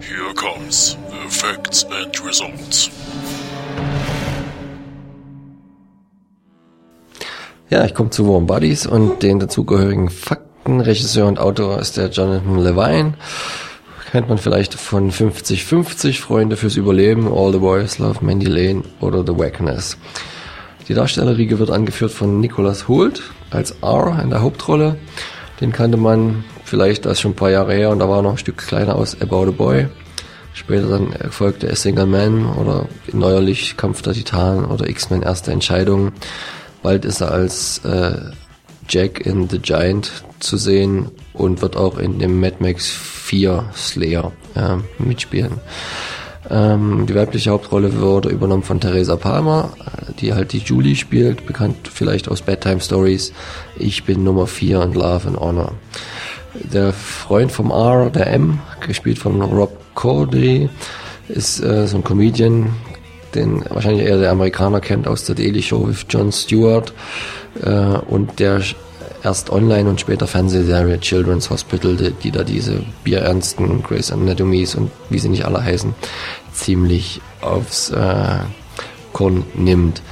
[0.01, 2.91] Here comes the facts and results.
[7.73, 10.83] Ja, ich komme zu Warm Bodies und den dazugehörigen Fakten.
[10.83, 13.15] Regisseur und Autor ist der Jonathan Levine.
[14.11, 19.25] Kennt man vielleicht von 50-50, Freunde fürs Überleben, All the Boys Love, Mandy Lane oder
[19.27, 19.97] The Wackness.
[20.87, 24.99] Die Darstellerriege wird angeführt von Nicholas Hoult als R in der Hauptrolle.
[25.63, 28.33] Den kannte man vielleicht das schon ein paar Jahre her und da war er noch
[28.33, 29.87] ein Stück kleiner aus About a Boy.
[30.53, 36.13] Später dann erfolgte A Single Man oder neuerlich Kampf der Titanen oder X-Men Erste Entscheidung.
[36.83, 38.19] Bald ist er als äh,
[38.89, 44.33] Jack in The Giant zu sehen und wird auch in dem Mad Max 4 Slayer
[44.55, 45.61] äh, mitspielen.
[46.51, 49.71] Ähm, die weibliche Hauptrolle wurde übernommen von Theresa Palmer,
[50.21, 53.33] die halt die Julie spielt, bekannt vielleicht aus Bedtime Stories.
[53.79, 55.73] Ich bin Nummer 4 und Love and Honor.
[56.55, 60.69] Der Freund vom R, der M, gespielt von Rob Corday,
[61.29, 62.75] ist äh, so ein Comedian,
[63.35, 66.93] den wahrscheinlich eher der Amerikaner kennt aus der Daily Show with Jon Stewart
[67.63, 68.63] äh, und der
[69.23, 74.91] erst online und später Fernsehserie Children's Hospital, die, die da diese bierernsten Grace Anatomies und
[75.11, 75.95] wie sie nicht alle heißen,
[76.53, 78.39] ziemlich aufs äh,
[79.13, 80.03] Korn nimmt.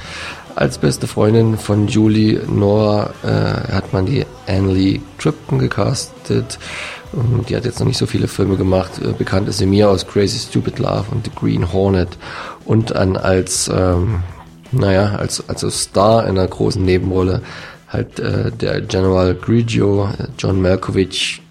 [0.55, 6.59] Als beste Freundin von Julie Nora äh, hat man die Anne Tripton gecastet.
[7.49, 8.91] Die hat jetzt noch nicht so viele Filme gemacht.
[9.01, 12.17] Äh, bekannt ist sie mir aus Crazy Stupid Love und The Green Hornet
[12.65, 14.23] und an als ähm,
[14.71, 17.41] naja als also Star in einer großen Nebenrolle
[17.87, 21.41] halt äh, der General Grigio, John Malkovich.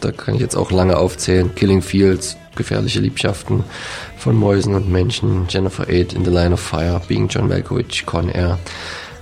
[0.00, 1.54] Da kann ich jetzt auch lange aufzählen.
[1.54, 3.64] Killing Fields, gefährliche Liebschaften
[4.18, 8.28] von Mäusen und Menschen, Jennifer Aid in The Line of Fire, Being John Malkovich, Con
[8.28, 8.58] Air,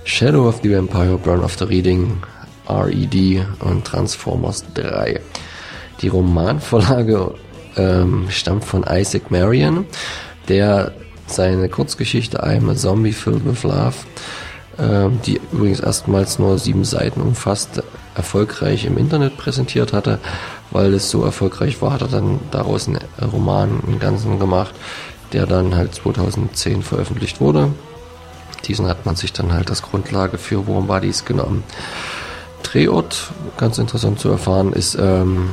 [0.03, 2.21] Shadow of the Vampire, Burn of the Reading,
[2.67, 3.45] R.E.D.
[3.59, 5.19] und Transformers 3.
[6.01, 7.35] Die Romanvorlage
[7.77, 9.85] ähm, stammt von Isaac Marion,
[10.49, 10.93] der
[11.27, 13.95] seine Kurzgeschichte I'm a Zombie Filled with Love,
[14.79, 17.83] ähm, die übrigens erstmals nur sieben Seiten umfasst,
[18.15, 20.19] erfolgreich im Internet präsentiert hatte.
[20.71, 22.99] Weil es so erfolgreich war, hat er dann daraus einen
[23.31, 24.73] Roman, einen ganzen gemacht,
[25.31, 27.69] der dann halt 2010 veröffentlicht wurde.
[28.65, 31.63] Diesen hat man sich dann halt als Grundlage für Warm Bodies genommen.
[32.63, 35.51] Drehort, ganz interessant zu erfahren, ist ähm,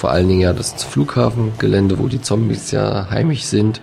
[0.00, 3.82] vor allen Dingen ja das Flughafengelände, wo die Zombies ja heimisch sind.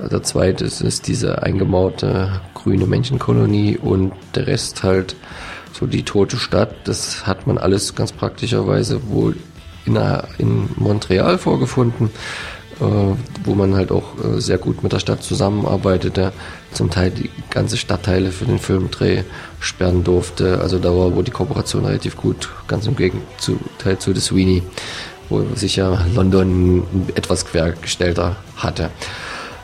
[0.00, 5.14] Der zweite ist, ist diese eingemauerte grüne Menschenkolonie und der Rest halt
[5.72, 6.74] so die tote Stadt.
[6.82, 9.36] Das hat man alles ganz praktischerweise wohl
[9.84, 9.96] in,
[10.38, 12.10] in Montreal vorgefunden,
[12.80, 12.84] äh,
[13.44, 16.32] wo man halt auch äh, sehr gut mit der Stadt zusammenarbeitete,
[16.72, 19.22] zum Teil die ganze Stadtteile für den Filmdreh
[19.60, 20.60] sperren durfte.
[20.60, 24.64] Also da war wohl die Kooperation relativ gut, ganz im Gegenteil zu The Sweeney
[25.28, 26.84] wo sich ja London
[27.14, 28.90] etwas quergestellter hatte.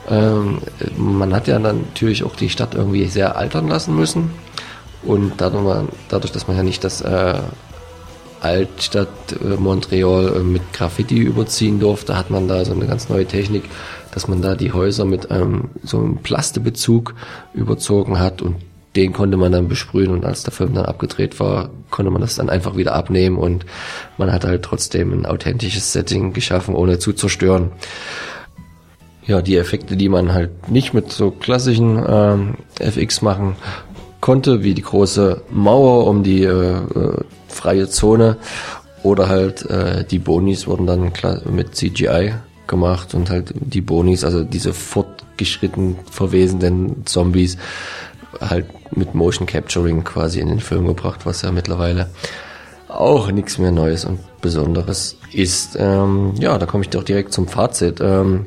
[0.08, 0.58] Ähm,
[0.96, 4.30] man hat ja dann natürlich auch die Stadt irgendwie sehr altern lassen müssen.
[5.02, 7.38] Und dadurch, dadurch dass man ja nicht das äh,
[8.40, 13.26] Altstadt äh, Montreal äh, mit Graffiti überziehen durfte, hat man da so eine ganz neue
[13.26, 13.64] Technik,
[14.12, 17.14] dass man da die Häuser mit einem so einem Plastebezug
[17.54, 18.56] überzogen hat und
[18.96, 22.36] den konnte man dann besprühen und als der Film dann abgedreht war, konnte man das
[22.36, 23.64] dann einfach wieder abnehmen und
[24.18, 27.72] man hat halt trotzdem ein authentisches Setting geschaffen, ohne zu zerstören.
[29.26, 33.54] ja, die Effekte, die man halt nicht mit so klassischen ähm, FX machen
[34.20, 38.36] konnte, wie die große Mauer um die äh, äh, freie Zone
[39.02, 41.12] oder halt äh, die Bonis wurden dann
[41.50, 42.34] mit CGI
[42.66, 47.56] gemacht und halt die Bonis, also diese fortgeschritten verwesenden Zombies,
[48.40, 48.66] halt
[48.96, 52.10] mit Motion Capturing quasi in den Film gebracht, was ja mittlerweile
[52.88, 55.76] auch nichts mehr Neues und Besonderes ist.
[55.78, 58.00] Ähm, ja, da komme ich doch direkt zum Fazit.
[58.00, 58.46] Ähm,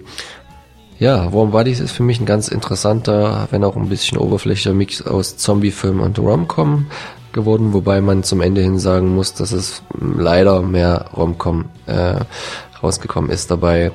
[0.99, 5.01] ja, Warm Bodies ist für mich ein ganz interessanter, wenn auch ein bisschen oberflächlicher Mix
[5.01, 6.87] aus Zombie-Film und Rom-Com
[7.33, 12.19] geworden, wobei man zum Ende hin sagen muss, dass es leider mehr Rom-Com äh,
[12.81, 13.91] rausgekommen ist dabei,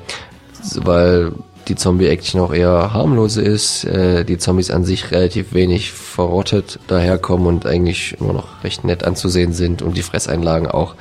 [0.75, 1.31] weil
[1.69, 7.47] die Zombie-Action auch eher harmlose ist, äh, die Zombies an sich relativ wenig verrottet daherkommen
[7.47, 10.95] und eigentlich immer noch recht nett anzusehen sind und die Fresseinlagen auch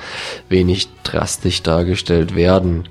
[0.48, 2.84] wenig drastisch dargestellt werden.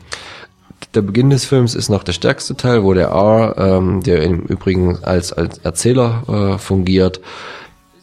[0.93, 4.41] Der Beginn des Films ist noch der stärkste Teil, wo der R, ähm, der im
[4.41, 7.21] Übrigen als, als Erzähler äh, fungiert,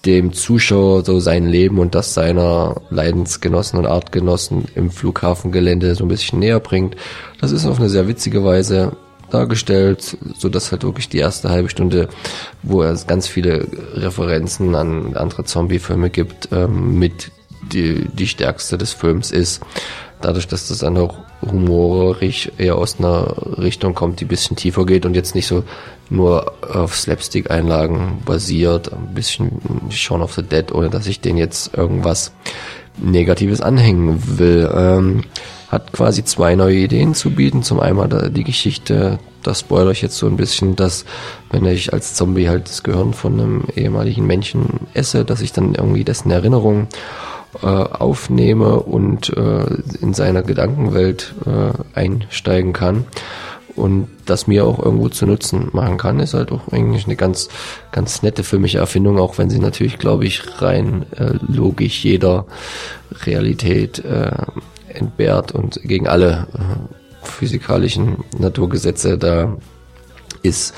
[0.07, 6.09] dem Zuschauer so sein Leben und das seiner Leidensgenossen und Artgenossen im Flughafengelände so ein
[6.09, 6.97] bisschen näher bringt.
[7.41, 8.93] Das ist auf eine sehr witzige Weise
[9.35, 12.09] dargestellt, so dass halt wirklich die erste halbe Stunde,
[12.63, 17.33] wo es ganz viele Referenzen an andere Zombie-Filme gibt, ähm, mit
[17.73, 19.63] die, die stärkste des Films ist.
[20.21, 24.87] Dadurch, dass das dann auch humorig eher aus einer Richtung kommt, die ein bisschen tiefer
[24.87, 25.65] geht und jetzt nicht so
[26.09, 29.51] nur auf Slapstick-Einlagen basiert, ein bisschen
[29.91, 32.33] Shaun of the Dead, ohne dass ich den jetzt irgendwas
[32.97, 34.71] Negatives anhängen will.
[34.75, 35.25] Ähm,
[35.75, 37.63] hat quasi zwei neue Ideen zu bieten.
[37.63, 41.05] Zum einen die Geschichte, das spoilere ich jetzt so ein bisschen, dass
[41.51, 45.75] wenn ich als Zombie halt das Gehirn von einem ehemaligen Menschen esse, dass ich dann
[45.75, 46.87] irgendwie dessen Erinnerung
[47.63, 49.67] äh, aufnehme und äh,
[50.01, 53.05] in seiner Gedankenwelt äh, einsteigen kann
[53.77, 57.49] und das mir auch irgendwo zu Nutzen machen kann, ist halt auch eigentlich eine ganz,
[57.93, 62.47] ganz nette für mich Erfindung, auch wenn sie natürlich, glaube ich, rein äh, logisch jeder
[63.25, 64.31] Realität äh,
[64.95, 69.57] entbehrt und gegen alle äh, physikalischen Naturgesetze da
[70.45, 70.75] ist.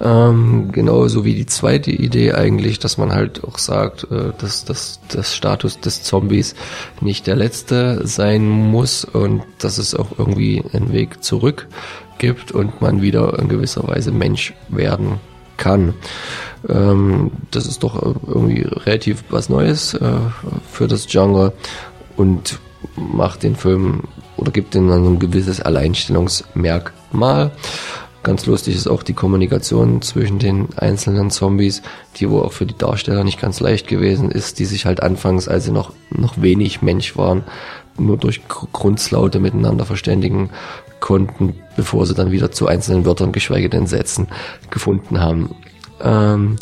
[0.00, 5.00] Ähm, genauso wie die zweite Idee eigentlich, dass man halt auch sagt, äh, dass, dass
[5.08, 6.54] das Status des Zombies
[7.00, 11.68] nicht der letzte sein muss und dass es auch irgendwie einen Weg zurück
[12.18, 15.20] gibt und man wieder in gewisser Weise Mensch werden
[15.56, 15.94] kann.
[16.68, 20.18] Ähm, das ist doch irgendwie relativ was Neues äh,
[20.70, 21.52] für das Genre
[22.16, 22.58] und
[22.96, 24.04] macht den Film
[24.36, 27.52] oder gibt ihm dann ein gewisses Alleinstellungsmerkmal.
[28.22, 31.80] Ganz lustig ist auch die Kommunikation zwischen den einzelnen Zombies,
[32.16, 35.48] die wo auch für die Darsteller nicht ganz leicht gewesen ist, die sich halt anfangs,
[35.48, 37.44] als sie noch, noch wenig Mensch waren,
[37.98, 40.50] nur durch Grundslaute miteinander verständigen
[41.00, 44.28] konnten, bevor sie dann wieder zu einzelnen Wörtern, geschweige denn Sätzen,
[44.70, 45.54] gefunden haben.
[46.02, 46.56] Ähm,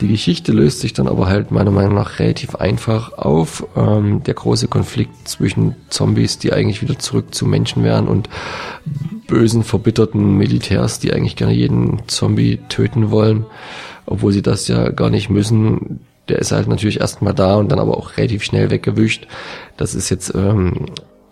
[0.00, 3.66] die Geschichte löst sich dann aber halt meiner Meinung nach relativ einfach auf.
[3.76, 8.28] Ähm, der große Konflikt zwischen Zombies, die eigentlich wieder zurück zu Menschen wären und
[9.26, 13.46] bösen, verbitterten Militärs, die eigentlich gerne jeden Zombie töten wollen,
[14.04, 16.00] obwohl sie das ja gar nicht müssen.
[16.28, 19.26] Der ist halt natürlich erstmal da und dann aber auch relativ schnell weggewischt.
[19.76, 20.86] Das ist jetzt ähm,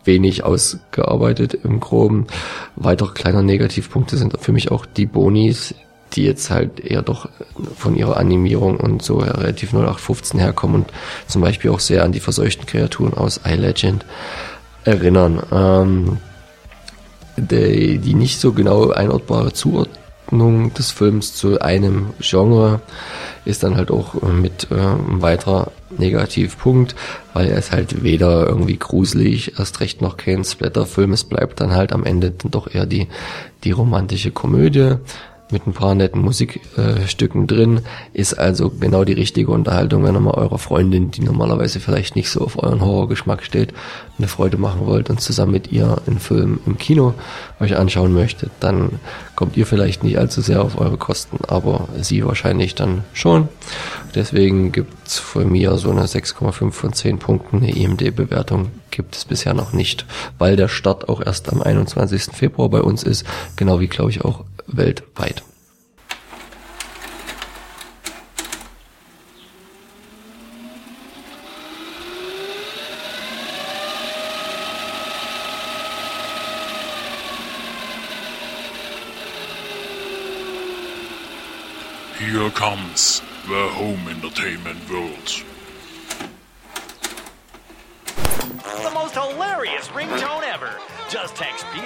[0.04, 2.28] wenig ausgearbeitet im Groben.
[2.76, 5.74] Weitere kleiner Negativpunkte sind für mich auch die Bonis,
[6.14, 7.28] die jetzt halt eher doch
[7.76, 10.92] von ihrer Animierung und so relativ 0815 herkommen und
[11.26, 14.04] zum Beispiel auch sehr an die verseuchten Kreaturen aus iLegend
[14.84, 15.42] erinnern.
[15.52, 16.18] Ähm,
[17.36, 22.80] die, die nicht so genau einordbare Zuordnung des Films zu einem Genre
[23.44, 26.94] ist dann halt auch mit äh, ein weiterer Negativpunkt,
[27.34, 31.12] weil er ist halt weder irgendwie gruselig, erst recht noch kein Splatterfilm.
[31.12, 33.08] Es bleibt dann halt am Ende dann doch eher die,
[33.64, 34.96] die romantische Komödie
[35.50, 37.80] mit ein paar netten Musikstücken äh, drin.
[38.12, 42.30] Ist also genau die richtige Unterhaltung, wenn ihr mal eurer Freundin, die normalerweise vielleicht nicht
[42.30, 43.74] so auf euren Horrorgeschmack steht,
[44.18, 47.14] eine Freude machen wollt und zusammen mit ihr einen Film im Kino
[47.60, 49.00] euch anschauen möchtet, dann
[49.36, 53.48] kommt ihr vielleicht nicht allzu sehr auf eure Kosten, aber sie wahrscheinlich dann schon.
[54.14, 57.58] Deswegen gibt's von mir so eine 6,5 von 10 Punkten.
[57.58, 60.06] Eine IMD-Bewertung gibt es bisher noch nicht,
[60.38, 62.34] weil der Start auch erst am 21.
[62.34, 63.24] Februar bei uns ist,
[63.56, 65.42] genau wie glaube ich auch weltweit.
[82.18, 85.53] Here comes the home entertainment world.
[88.16, 90.70] The most hilarious ringtone ever.
[91.08, 91.84] Just text PIG.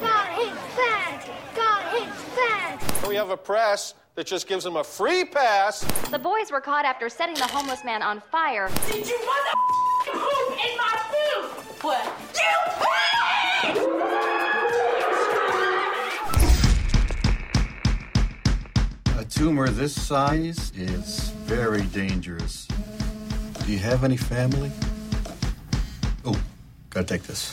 [0.00, 1.24] God hates fans.
[1.54, 5.80] God We have a press that just gives him a free pass.
[6.10, 8.70] The boys were caught after setting the homeless man on fire.
[8.90, 9.46] Did you want
[10.04, 11.50] the poop in my food?
[11.82, 12.06] What?
[12.34, 12.54] You
[19.18, 22.66] A tumor this size is very dangerous.
[23.64, 24.70] Do you have any family?
[26.94, 27.52] Gotta take this.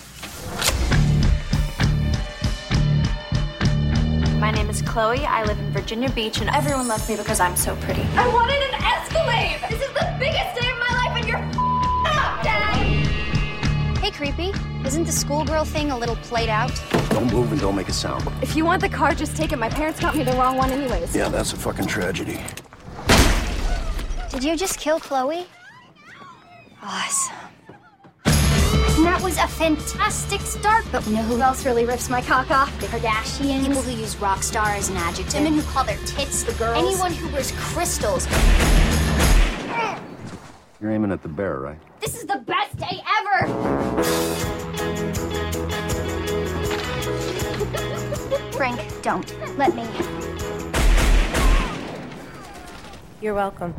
[4.39, 5.25] My name is Chloe.
[5.25, 8.03] I live in Virginia Beach, and everyone loves me because I'm so pretty.
[8.15, 9.59] I wanted an Escalade!
[9.67, 12.75] This is the biggest day of my life, and you're up, Dad!
[13.97, 14.53] Hey, creepy.
[14.85, 16.71] Isn't the schoolgirl thing a little played out?
[17.09, 18.27] Don't move and don't make a sound.
[18.43, 19.57] If you want the car, just take it.
[19.57, 21.15] My parents got me the wrong one, anyways.
[21.15, 22.39] Yeah, that's a fucking tragedy.
[24.29, 25.47] Did you just kill Chloe?
[26.83, 27.40] Awesome.
[29.03, 30.85] That was a fantastic start.
[30.91, 32.79] But you know who else really rips my cock off?
[32.79, 33.65] The Kardashians.
[33.65, 35.33] People who use rock star as an adjective.
[35.41, 36.77] Women who call their tits the girls.
[36.77, 38.27] Anyone who wears crystals.
[40.79, 41.79] You're aiming at the bear, right?
[41.99, 43.47] This is the best day ever!
[48.53, 49.57] Frank, don't.
[49.57, 49.83] Let me.
[53.19, 53.73] You're welcome.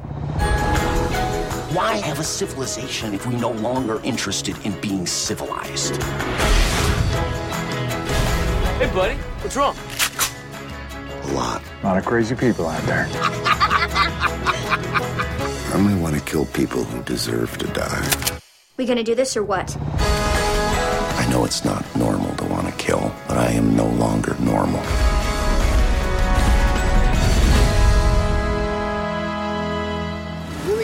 [1.72, 5.96] Why have a civilization if we're no longer interested in being civilized?
[8.76, 9.74] Hey, buddy, what's wrong?
[11.22, 11.62] A lot.
[11.82, 13.08] A lot of crazy people out there.
[15.64, 18.38] I only want to kill people who deserve to die.
[18.76, 19.74] We gonna do this or what?
[19.80, 21.86] I know it's not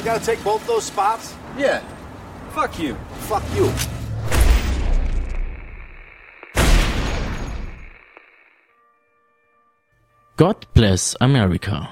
[0.08, 1.34] gotta take both those spots?
[1.58, 1.80] Yeah.
[2.54, 2.94] Fuck you.
[3.28, 3.70] Fuck you.
[10.36, 11.90] God bless America.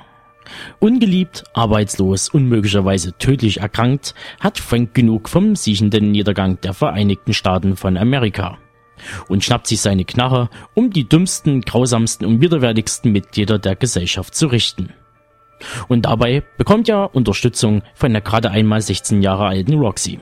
[0.79, 7.77] Ungeliebt, arbeitslos und möglicherweise tödlich erkrankt, hat Frank genug vom siechenden Niedergang der Vereinigten Staaten
[7.77, 8.57] von Amerika
[9.29, 14.47] und schnappt sich seine Knarre, um die dümmsten, grausamsten und widerwärtigsten Mitglieder der Gesellschaft zu
[14.47, 14.95] richten.
[15.89, 20.19] Und dabei bekommt er Unterstützung von der gerade einmal 16 Jahre alten Roxy.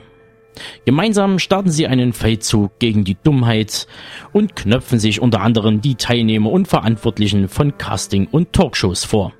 [0.85, 3.87] Gemeinsam starten sie einen Feldzug gegen die Dummheit
[4.31, 9.33] und knöpfen sich unter anderem die Teilnehmer und Verantwortlichen von Casting- und Talkshows vor.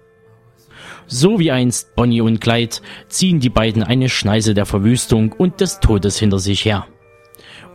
[1.08, 2.78] So wie einst Bonnie und Clyde
[3.08, 6.88] ziehen die beiden eine Schneise der Verwüstung und des Todes hinter sich her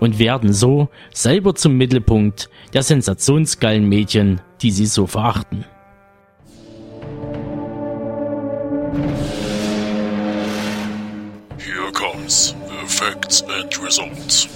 [0.01, 5.65] und werden so selber zum Mittelpunkt der sensationsgeilen Medien, die sie so verachten.
[8.91, 8.99] Here
[11.93, 14.49] comes the facts and results.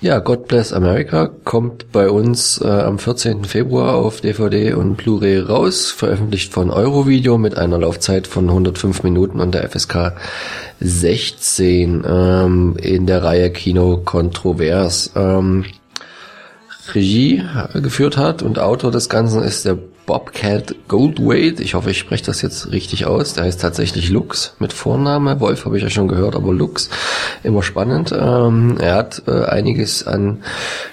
[0.00, 3.44] Ja, God Bless America kommt bei uns äh, am 14.
[3.44, 9.40] Februar auf DVD und Blu-ray raus, veröffentlicht von Eurovideo mit einer Laufzeit von 105 Minuten
[9.40, 10.14] und der FSK
[10.80, 15.12] 16 ähm, in der Reihe Kino Kontrovers.
[15.14, 15.66] Ähm,
[16.92, 17.42] Regie
[17.74, 21.60] geführt hat und Autor des Ganzen ist der Bobcat Goldthwait.
[21.60, 23.34] Ich hoffe, ich spreche das jetzt richtig aus.
[23.34, 25.40] Der heißt tatsächlich Lux mit Vorname.
[25.40, 26.90] Wolf habe ich ja schon gehört, aber Lux
[27.42, 28.12] immer spannend.
[28.12, 30.42] Ähm, er hat äh, einiges an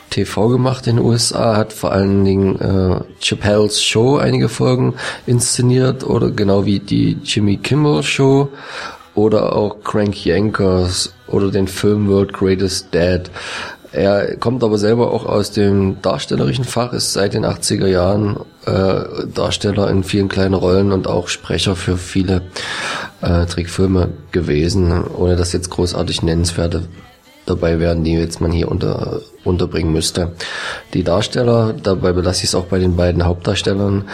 [0.10, 6.04] TV gemacht in den USA, hat vor allen Dingen äh, Chappelle's Show einige Folgen inszeniert
[6.04, 8.50] oder genau wie die Jimmy Kimmel Show
[9.14, 13.30] oder auch Crank Yankers oder den Film World Greatest Dad.
[13.92, 19.26] Er kommt aber selber auch aus dem darstellerischen Fach, ist seit den 80er Jahren äh,
[19.34, 22.42] Darsteller in vielen kleinen Rollen und auch Sprecher für viele
[23.22, 26.84] äh, Trickfilme gewesen, ohne dass jetzt großartig nennenswerte
[27.46, 30.32] dabei werden, die jetzt man hier unter, unterbringen müsste.
[30.94, 34.06] Die Darsteller, dabei belasse ich es auch bei den beiden Hauptdarstellern,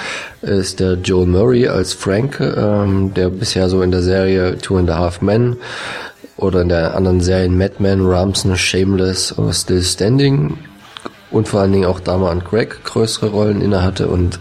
[0.42, 4.90] ist der Joel Murray als Frank, ähm, der bisher so in der Serie Two and
[4.90, 5.58] a Half Men
[6.38, 10.58] oder in der anderen Serien Mad Men, Ramson, Shameless oder Still Standing.
[11.30, 14.08] Und vor allen Dingen auch Dama und Greg größere Rollen innehatte.
[14.08, 14.40] Und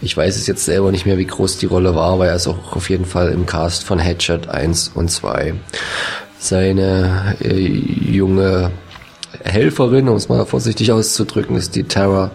[0.00, 2.46] ich weiß es jetzt selber nicht mehr, wie groß die Rolle war, aber er ist
[2.46, 5.54] auch auf jeden Fall im Cast von Hatchet 1 und 2.
[6.38, 8.70] Seine äh, junge
[9.42, 12.30] Helferin, um es mal vorsichtig auszudrücken, ist die Tara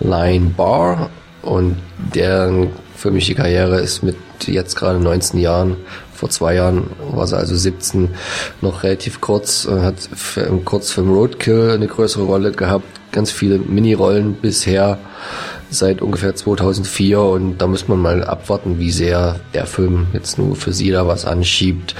[0.00, 1.10] Line Barr.
[1.42, 1.78] Und
[2.14, 5.76] deren filmische Karriere ist mit jetzt gerade 19 Jahren
[6.20, 8.10] vor zwei Jahren war sie also 17,
[8.60, 9.96] noch relativ kurz, äh, hat
[10.36, 14.98] im Kurzfilm Roadkill eine größere Rolle gehabt, ganz viele Mini-Rollen bisher
[15.70, 20.56] seit ungefähr 2004 und da muss man mal abwarten, wie sehr der Film jetzt nur
[20.56, 21.94] für sie da was anschiebt.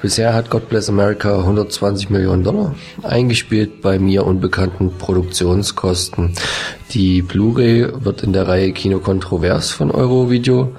[0.00, 6.32] Bisher hat God Bless America 120 Millionen Dollar eingespielt bei mir unbekannten Produktionskosten.
[6.92, 10.72] Die Blu-ray wird in der Reihe Kino Kontrovers von Eurovideo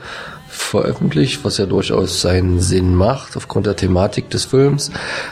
[0.60, 4.92] veröffentlicht, was ja durchaus seinen Sinn macht aufgrund der Thematik des Films.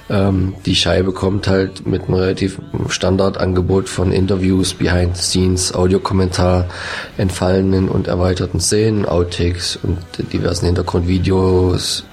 [0.09, 6.67] Ähm, die Scheibe kommt halt mit einem relativ Standardangebot von Interviews, Behind the Scenes, Audiokommentar,
[7.17, 9.99] entfallenen und erweiterten Szenen, Outtakes und
[10.34, 12.05] diversen Hintergrundvideos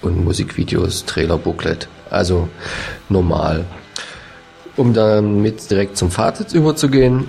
[0.00, 1.86] und Musikvideos, Trailer, Booklet.
[2.10, 2.48] Also
[3.08, 3.64] normal.
[4.76, 7.28] Um damit direkt zum Fazit überzugehen,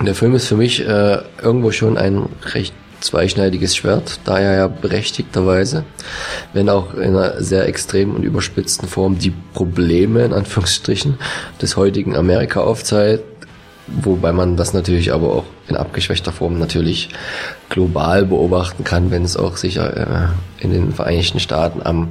[0.00, 5.84] der Film ist für mich äh, irgendwo schon ein recht zweischneidiges Schwert, daher ja berechtigterweise,
[6.52, 11.18] wenn auch in einer sehr extremen und überspitzten Form die Probleme in Anführungsstrichen
[11.60, 13.24] des heutigen Amerika aufzeigt,
[13.86, 17.10] wobei man das natürlich aber auch in abgeschwächter Form natürlich
[17.68, 22.08] global beobachten kann, wenn es auch sicher äh, in den Vereinigten Staaten am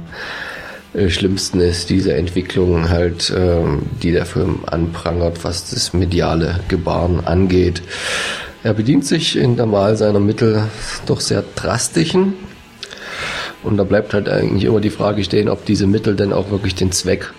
[0.96, 3.62] äh, schlimmsten ist diese Entwicklung halt, äh,
[4.02, 7.82] die der Film anprangert, was das mediale Gebaren angeht.
[8.62, 10.64] Er bedient sich in der Wahl seiner Mittel
[11.06, 12.34] doch sehr drastischen.
[13.62, 16.74] Und da bleibt halt eigentlich immer die Frage stehen, ob diese Mittel denn auch wirklich
[16.74, 17.32] den Zweck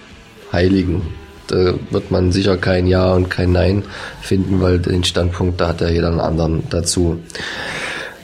[0.51, 1.01] heiligen.
[1.47, 3.83] Da wird man sicher kein Ja und kein Nein
[4.21, 7.19] finden, weil den Standpunkt, da hat ja jeder einen anderen dazu.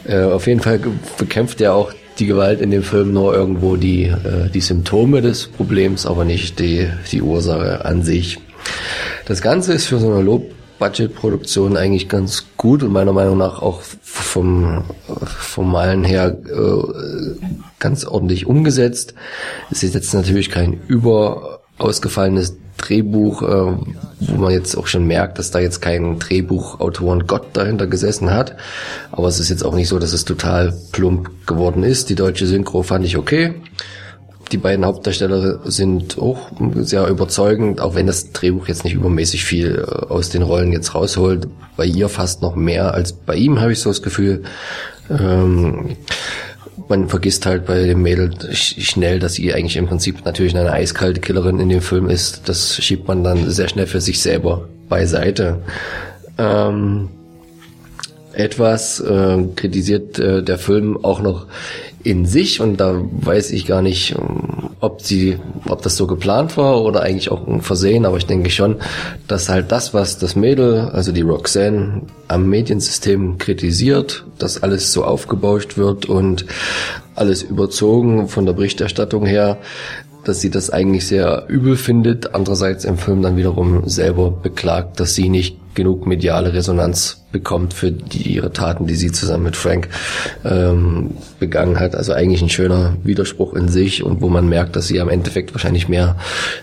[0.06, 0.80] Äh, auf jeden Fall
[1.18, 5.48] bekämpft er auch die Gewalt in dem Film nur irgendwo die, äh, die Symptome des
[5.48, 8.40] Problems, aber nicht die, die Ursache an sich.
[9.26, 10.52] Das Ganze ist für so eine Lob
[10.84, 14.84] Budgetproduktion eigentlich ganz gut und meiner Meinung nach auch vom
[15.26, 17.46] formalen her äh,
[17.80, 19.14] ganz ordentlich umgesetzt.
[19.72, 23.78] Es ist jetzt natürlich kein überausgefallenes Drehbuch, äh,
[24.20, 28.58] wo man jetzt auch schon merkt, dass da jetzt kein Drehbuchautoren Gott dahinter gesessen hat.
[29.14, 32.10] Aber es ist jetzt auch nicht so, dass es total plump geworden ist.
[32.10, 33.54] Die deutsche Synchro fand ich okay.
[34.54, 39.84] Die beiden Hauptdarsteller sind auch sehr überzeugend, auch wenn das Drehbuch jetzt nicht übermäßig viel
[39.84, 41.48] äh, aus den Rollen jetzt rausholt.
[41.76, 44.44] Bei ihr fast noch mehr als bei ihm, habe ich so das Gefühl.
[45.10, 45.98] Ähm,
[46.88, 51.20] man vergisst halt bei dem Mädel schnell, dass sie eigentlich im Prinzip natürlich eine eiskalte
[51.20, 52.48] Killerin in dem Film ist.
[52.48, 55.64] Das schiebt man dann sehr schnell für sich selber beiseite.
[56.38, 57.10] Ähm,
[58.34, 61.48] etwas äh, kritisiert äh, der Film auch noch
[62.04, 66.58] in sich und da weiß ich gar nicht, ähm, ob sie, ob das so geplant
[66.58, 68.78] war oder eigentlich auch ein Versehen, aber ich denke schon,
[69.28, 75.06] dass halt das, was das Mädel, also die Roxanne, am Mediensystem kritisiert, dass alles so
[75.06, 76.46] aufgebauscht wird und
[77.16, 79.60] alles überzogen von der Berichterstattung her,
[80.24, 85.16] dass sie das eigentlich sehr übel findet, andererseits im Film dann wiederum selber beklagt, dass
[85.16, 89.90] sie nicht genug mediale Resonanz bekommt für die, ihre Taten, die sie zusammen mit Frank
[90.46, 91.96] ähm, begangen hat.
[91.96, 95.54] Also eigentlich ein schöner Widerspruch in sich und wo man merkt, dass sie am Endeffekt
[95.54, 96.16] wahrscheinlich mehr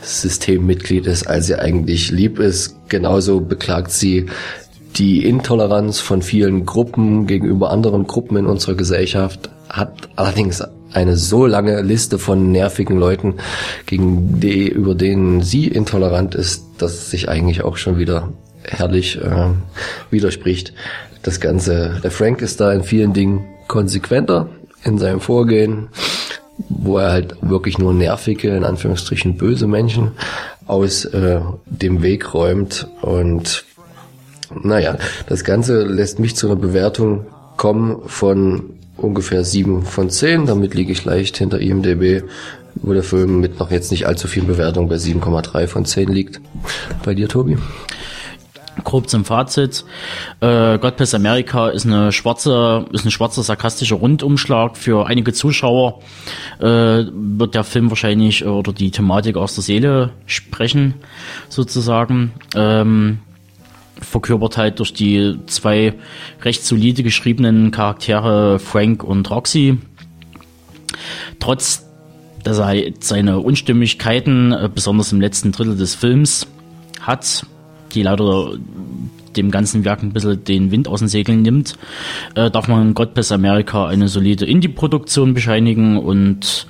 [0.02, 2.76] Systemmitglied ist, als sie eigentlich lieb ist.
[2.88, 4.26] Genauso beklagt sie
[4.96, 10.62] die Intoleranz von vielen Gruppen gegenüber anderen Gruppen in unserer Gesellschaft, hat allerdings
[10.92, 13.34] eine so lange Liste von nervigen Leuten,
[13.86, 18.32] gegen die, über denen sie intolerant ist, dass sich eigentlich auch schon wieder
[18.62, 19.48] herrlich äh,
[20.10, 20.72] widerspricht.
[21.22, 24.48] Das Ganze, der Frank ist da in vielen Dingen konsequenter
[24.84, 25.88] in seinem Vorgehen,
[26.68, 30.12] wo er halt wirklich nur nervige, in Anführungsstrichen böse Menschen
[30.66, 32.88] aus äh, dem Weg räumt.
[33.02, 33.64] Und
[34.62, 34.96] naja,
[35.28, 37.26] das Ganze lässt mich zu einer Bewertung
[37.56, 40.46] kommen von ungefähr 7 von 10.
[40.46, 42.24] Damit liege ich leicht hinter IMDB,
[42.74, 46.40] wo der Film mit noch jetzt nicht allzu vielen Bewertungen bei 7,3 von 10 liegt.
[47.04, 47.56] Bei dir, Tobi?
[48.84, 49.84] grob zum Fazit.
[50.40, 54.76] Äh, God Bless America ist eine schwarze, ist ein schwarzer sarkastischer Rundumschlag.
[54.76, 56.00] Für einige Zuschauer
[56.58, 60.94] äh, wird der Film wahrscheinlich oder die Thematik aus der Seele sprechen,
[61.48, 62.32] sozusagen.
[62.54, 63.18] Ähm,
[64.00, 65.94] verkörpert halt durch die zwei
[66.42, 69.78] recht solide geschriebenen Charaktere Frank und Roxy.
[71.38, 71.86] Trotz
[72.44, 76.46] dass er seine Unstimmigkeiten, äh, besonders im letzten Drittel des Films,
[77.00, 77.46] hat,
[77.94, 78.52] die leider
[79.36, 81.76] dem ganzen Werk ein bisschen den Wind aus den Segeln nimmt,
[82.34, 86.66] äh, darf man God Bless America eine solide Indie-Produktion bescheinigen und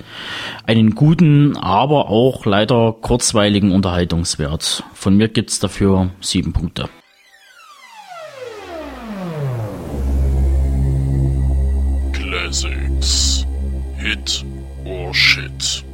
[0.67, 4.83] einen guten, aber auch leider kurzweiligen Unterhaltungswert.
[4.93, 6.87] Von mir gibt's dafür sieben Punkte.
[12.51, 13.45] Classics.
[13.95, 14.43] Hit
[14.85, 15.85] or Shit.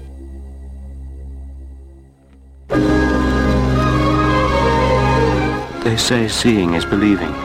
[5.84, 7.36] They say seeing is believing.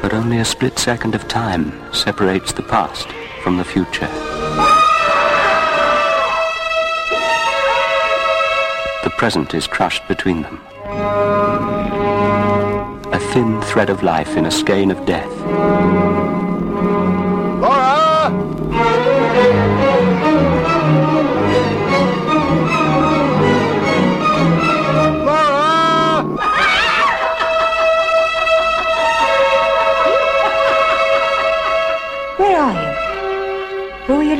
[0.00, 3.08] but only a split second of time separates the past
[3.42, 4.08] from the future.
[9.04, 10.58] The present is crushed between them.
[13.12, 16.39] A thin thread of life in a skein of death.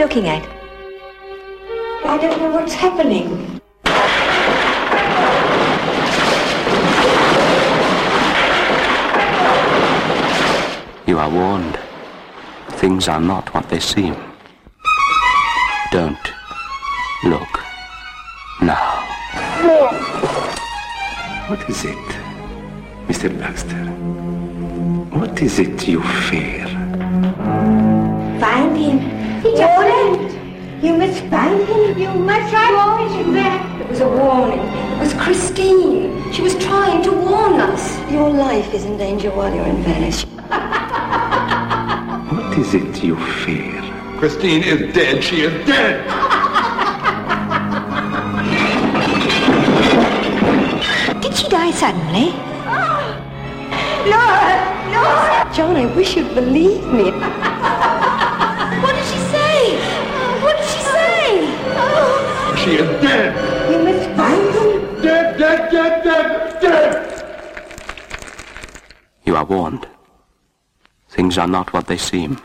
[0.00, 0.42] Looking at?
[2.06, 3.60] I don't know what's happening.
[11.06, 11.78] You are warned.
[12.80, 14.16] Things are not what they seem.
[15.92, 16.26] Don't
[17.24, 17.52] look
[18.62, 19.04] now.
[21.48, 22.08] What is it,
[23.06, 23.28] Mr.
[23.38, 23.84] Baxter?
[25.18, 26.66] What is it you fear?
[28.40, 29.19] Find him.
[29.42, 30.34] He just
[30.84, 31.98] You must find him.
[31.98, 33.80] You must warn him back.
[33.80, 34.58] It was a warning.
[34.58, 36.30] It was Christine.
[36.30, 37.98] She was trying to warn us.
[38.12, 40.24] Your life is in danger while you're in Venice.
[42.30, 43.80] What is it you fear?
[44.18, 45.24] Christine is dead.
[45.24, 46.04] She is dead.
[51.22, 52.26] Did she die suddenly?
[54.12, 54.52] Laura!
[54.92, 55.50] Laura!
[55.54, 57.39] John, I wish you'd believe me.
[62.62, 63.32] She is dead.
[63.70, 65.02] You must find him.
[65.02, 66.92] Dead, dead, dead, dead, dead.
[69.24, 69.86] You are warned.
[71.08, 72.36] Things are not what they seem.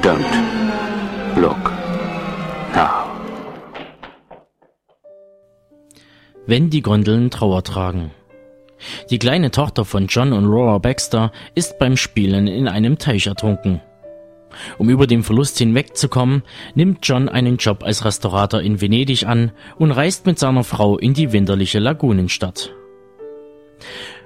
[0.00, 0.24] Don't
[1.36, 1.70] look
[2.74, 3.10] now.
[6.46, 8.12] Wenn die Gondeln Trauer tragen.
[9.10, 13.82] Die kleine Tochter von John und Laura Baxter ist beim Spielen in einem Teich ertrunken.
[14.78, 16.42] Um über den Verlust hinwegzukommen,
[16.74, 21.14] nimmt John einen Job als Restaurator in Venedig an und reist mit seiner Frau in
[21.14, 22.72] die winterliche Lagunenstadt.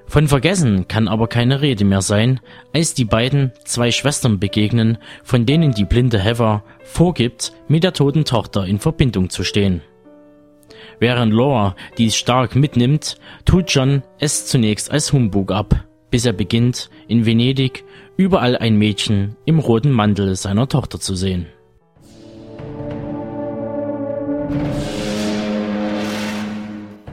[0.06, 2.40] Von Vergessen kann aber keine Rede mehr sein,
[2.72, 8.24] als die beiden zwei Schwestern begegnen, von denen die blinde Heather vorgibt, mit der toten
[8.24, 9.82] Tochter in Verbindung zu stehen.
[11.00, 16.90] Während Laura dies stark mitnimmt, tut John es zunächst als Humbug ab, bis er beginnt,
[17.08, 17.84] in Venedig
[18.16, 21.46] überall ein Mädchen im roten Mantel seiner Tochter zu sehen.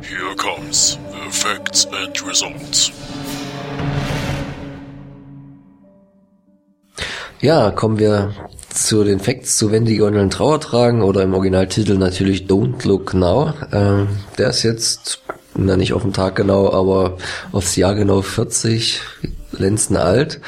[0.02, 2.92] Here comes the facts and results.
[7.42, 8.36] Ja, kommen wir
[8.70, 13.16] zu den Facts, zu wenn die Gondeln Trauer tragen oder im Originaltitel natürlich Don't Look
[13.16, 13.54] Now.
[13.72, 15.22] Ähm, der ist jetzt,
[15.56, 17.18] na nicht auf den Tag genau, aber
[17.52, 19.02] aufs Jahr genau 40
[19.52, 20.40] Lenzen alt,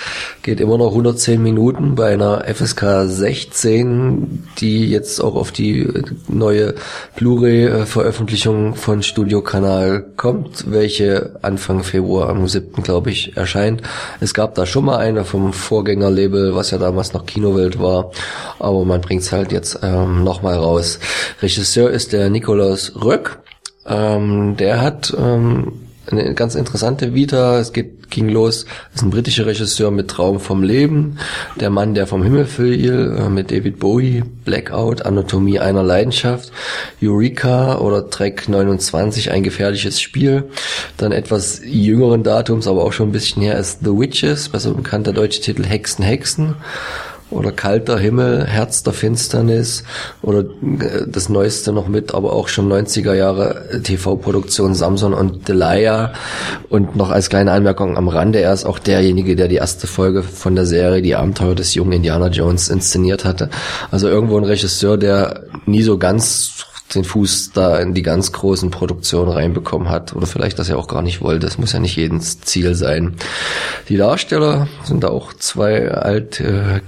[0.42, 5.88] geht immer noch 110 Minuten bei einer FSK 16, die jetzt auch auf die
[6.28, 6.76] neue
[7.16, 12.84] Blu-ray-Veröffentlichung von Studio Kanal kommt, welche Anfang Februar am 7.
[12.84, 13.82] glaube ich erscheint.
[14.20, 18.12] Es gab da schon mal eine vom Vorgängerlabel, was ja damals noch Kinowelt war,
[18.60, 21.00] aber man bringt es halt jetzt ähm, nochmal raus.
[21.42, 23.40] Regisseur ist der Nikolaus Röck.
[23.86, 25.74] Ähm, der hat ähm,
[26.20, 27.60] eine ganz interessante Vita.
[27.60, 31.18] Es geht, ging los, ist ein britischer Regisseur mit Traum vom Leben,
[31.60, 36.52] der Mann, der vom Himmel fiel, äh, mit David Bowie, Blackout, Anatomie einer Leidenschaft,
[37.02, 40.46] Eureka oder Track 29, ein gefährliches Spiel.
[40.98, 45.14] Dann etwas jüngeren Datums, aber auch schon ein bisschen her, ist The Witches, besser bekannter
[45.14, 46.56] deutsche Titel Hexen, Hexen
[47.34, 49.84] oder Kalter Himmel, Herz der Finsternis
[50.22, 56.14] oder äh, das Neueste noch mit, aber auch schon 90er Jahre TV-Produktion Samson und Delia
[56.70, 60.24] und noch als kleine Anmerkung am Rande, er ist auch derjenige, der die erste Folge
[60.24, 63.50] von der Serie Die Abenteuer des jungen Indiana Jones inszeniert hatte.
[63.92, 68.72] Also irgendwo ein Regisseur, der nie so ganz den Fuß da in die ganz großen
[68.72, 70.16] Produktionen reinbekommen hat.
[70.16, 71.46] Oder vielleicht das ja auch gar nicht wollte.
[71.46, 73.16] Das muss ja nicht jedens Ziel sein.
[73.90, 76.80] Die Darsteller sind auch zwei alt äh,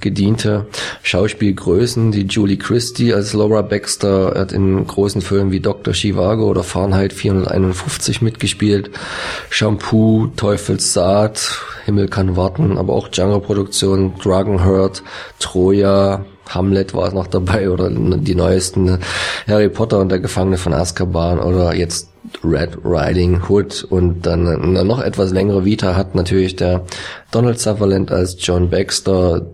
[1.03, 2.11] Schauspielgrößen.
[2.11, 5.93] Die Julie Christie als Laura Baxter hat in großen Filmen wie Dr.
[5.93, 8.91] Chivago oder Fahrenheit 451 mitgespielt.
[9.49, 15.03] Shampoo, Teufelssaat, Himmel kann warten, aber auch Django-Produktion, Dragonheart,
[15.39, 18.99] Troja, Hamlet war noch dabei oder die neuesten
[19.47, 22.09] Harry Potter und der Gefangene von Azkaban oder jetzt
[22.43, 26.83] Red Riding Hood und dann eine noch etwas längere Vita hat natürlich der
[27.31, 29.45] Donald Sutherland als John Baxter,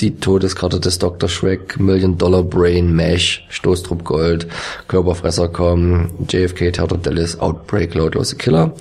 [0.00, 1.28] die Todeskarte des Dr.
[1.28, 4.46] Shrek, Million Dollar Brain, Mesh, Stoßtrupp Gold,
[4.88, 8.72] Körperfresser kommen, JFK, Theater Dallas, Outbreak, Lautlose Killer,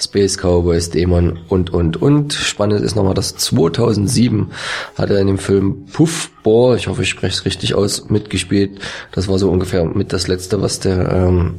[0.00, 2.32] Space Cowboys, Dämon und, und, und.
[2.32, 4.50] Spannend ist nochmal, dass 2007
[4.96, 8.80] hat er in dem Film Puffball, ich hoffe, ich spreche es richtig aus, mitgespielt.
[9.12, 11.54] Das war so ungefähr mit das letzte, was der ähm,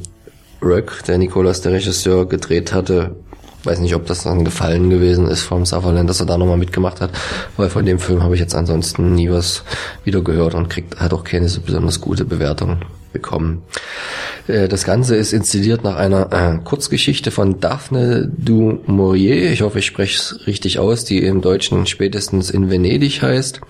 [0.62, 3.16] Röck, der Nicolas, der Regisseur, gedreht hatte,
[3.64, 7.00] weiß nicht, ob das dann gefallen gewesen ist vom Sutherland, dass er da nochmal mitgemacht
[7.00, 7.10] hat,
[7.56, 9.64] weil von dem Film habe ich jetzt ansonsten nie was
[10.04, 12.78] wieder gehört und kriegt, hat auch keine so besonders gute Bewertung
[13.12, 13.62] bekommen.
[14.46, 19.50] Äh, das Ganze ist inszeniert nach einer äh, Kurzgeschichte von Daphne du Maurier.
[19.52, 23.60] Ich hoffe, ich spreche es richtig aus, die im Deutschen spätestens in Venedig heißt.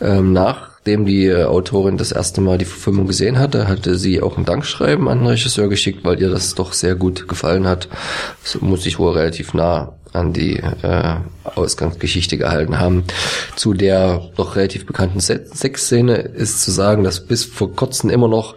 [0.00, 4.20] Ähm, nach Nachdem die äh, Autorin das erste Mal die Verfilmung gesehen hatte, hatte sie
[4.20, 7.88] auch ein Dankschreiben an den Regisseur geschickt, weil ihr das doch sehr gut gefallen hat.
[8.42, 11.14] Das muss ich wohl relativ nah an die äh,
[11.44, 13.04] Ausgangsgeschichte gehalten haben.
[13.56, 18.54] Zu der doch relativ bekannten Sexszene ist zu sagen, dass bis vor kurzem immer noch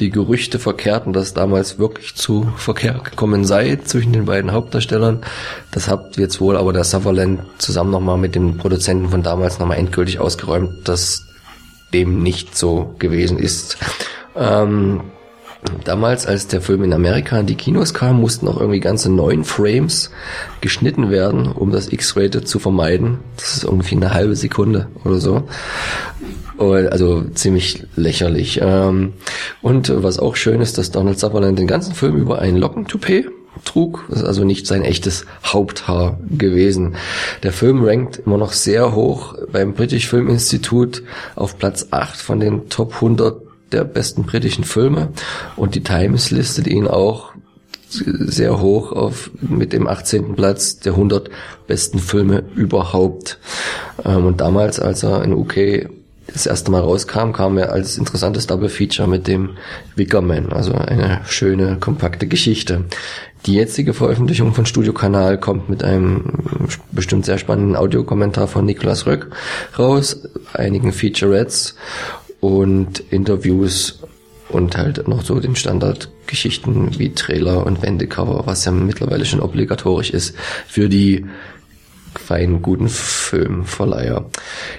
[0.00, 5.22] die Gerüchte verkehrten, dass damals wirklich zu Verkehr gekommen sei zwischen den beiden Hauptdarstellern.
[5.70, 9.78] Das hat jetzt wohl aber der Sutherland zusammen nochmal mit dem Produzenten von damals nochmal
[9.78, 11.24] endgültig ausgeräumt, dass
[11.92, 13.78] dem nicht so gewesen ist.
[14.36, 15.00] Ähm,
[15.84, 19.44] damals, als der Film in Amerika in die Kinos kam, mussten auch irgendwie ganze neun
[19.44, 20.10] Frames
[20.60, 23.18] geschnitten werden, um das X-Rated zu vermeiden.
[23.36, 25.42] Das ist irgendwie eine halbe Sekunde oder so.
[26.58, 28.60] Also ziemlich lächerlich.
[28.62, 29.14] Ähm,
[29.62, 33.30] und was auch schön ist, dass Donald Sutherland den ganzen Film über ein Lockentoupet
[33.64, 34.04] trug.
[34.08, 36.96] Das ist also nicht sein echtes Haupthaar gewesen.
[37.42, 41.02] Der Film rankt immer noch sehr hoch beim British Film Institute
[41.36, 43.42] auf Platz 8 von den Top 100
[43.72, 45.10] der besten britischen Filme
[45.56, 47.30] und die Times listet ihn auch
[47.90, 50.34] sehr hoch auf mit dem 18.
[50.34, 51.28] Platz der 100
[51.66, 53.38] besten Filme überhaupt.
[54.04, 55.90] Ähm, und damals, als er in UK
[56.32, 59.50] das erste Mal rauskam, kam er als interessantes Double Feature mit dem
[59.96, 62.84] Wickerman, also eine schöne, kompakte Geschichte.
[63.46, 66.40] Die jetzige Veröffentlichung von Studio Kanal kommt mit einem
[66.92, 69.30] bestimmt sehr spannenden Audiokommentar von Niklas Röck
[69.78, 71.76] raus, einigen Featurettes
[72.40, 74.00] und Interviews
[74.50, 80.10] und halt noch so den Standardgeschichten wie Trailer und Wendecover, was ja mittlerweile schon obligatorisch
[80.10, 80.34] ist
[80.66, 81.26] für die
[82.18, 84.26] feinen, guten Filmverleiher.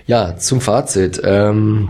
[0.07, 1.21] Ja, zum Fazit.
[1.23, 1.89] Ähm,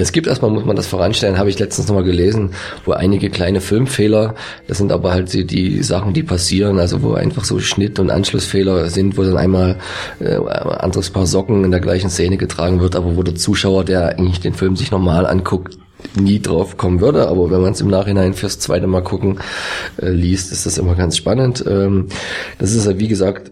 [0.00, 2.52] es gibt erstmal, muss man das voranstellen, habe ich letztens nochmal gelesen,
[2.86, 4.34] wo einige kleine Filmfehler,
[4.66, 8.10] das sind aber halt die, die Sachen, die passieren, also wo einfach so Schnitt- und
[8.10, 9.76] Anschlussfehler sind, wo dann einmal
[10.20, 14.18] äh, anderes Paar Socken in der gleichen Szene getragen wird, aber wo der Zuschauer, der
[14.18, 15.76] eigentlich den Film sich normal anguckt,
[16.18, 19.40] nie drauf kommen würde, aber wenn man es im Nachhinein fürs zweite Mal gucken
[20.00, 21.62] äh, liest, ist das immer ganz spannend.
[21.68, 22.06] Ähm,
[22.58, 23.50] das ist ja wie gesagt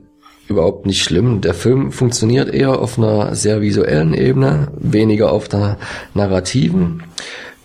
[0.48, 1.40] überhaupt nicht schlimm.
[1.40, 5.78] Der Film funktioniert eher auf einer sehr visuellen Ebene, weniger auf der
[6.14, 7.04] narrativen.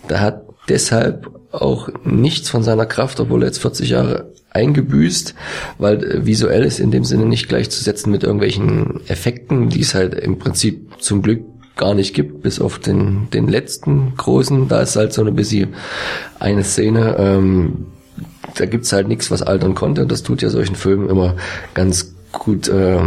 [0.08, 5.34] Der hat deshalb auch nichts von seiner Kraft, obwohl er jetzt 40 Jahre eingebüßt,
[5.78, 10.14] weil äh, visuell ist in dem Sinne nicht gleichzusetzen mit irgendwelchen Effekten, die es halt
[10.14, 11.42] im Prinzip zum Glück
[11.76, 14.68] gar nicht gibt, bis auf den, den letzten großen.
[14.68, 15.74] Da ist halt so ein bisschen
[16.38, 17.86] eine Szene, ähm,
[18.54, 20.06] da gibt's halt nichts, was altern konnte.
[20.06, 21.34] Das tut ja solchen Filmen immer
[21.74, 22.98] ganz gut äh,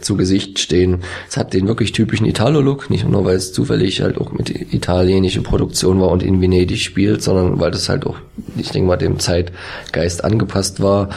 [0.00, 1.02] zu Gesicht stehen.
[1.28, 5.42] Es hat den wirklich typischen Italo-Look, nicht nur weil es zufällig halt auch mit italienischer
[5.42, 8.16] Produktion war und in Venedig spielt, sondern weil das halt auch,
[8.56, 11.10] ich denke mal, dem Zeitgeist angepasst war.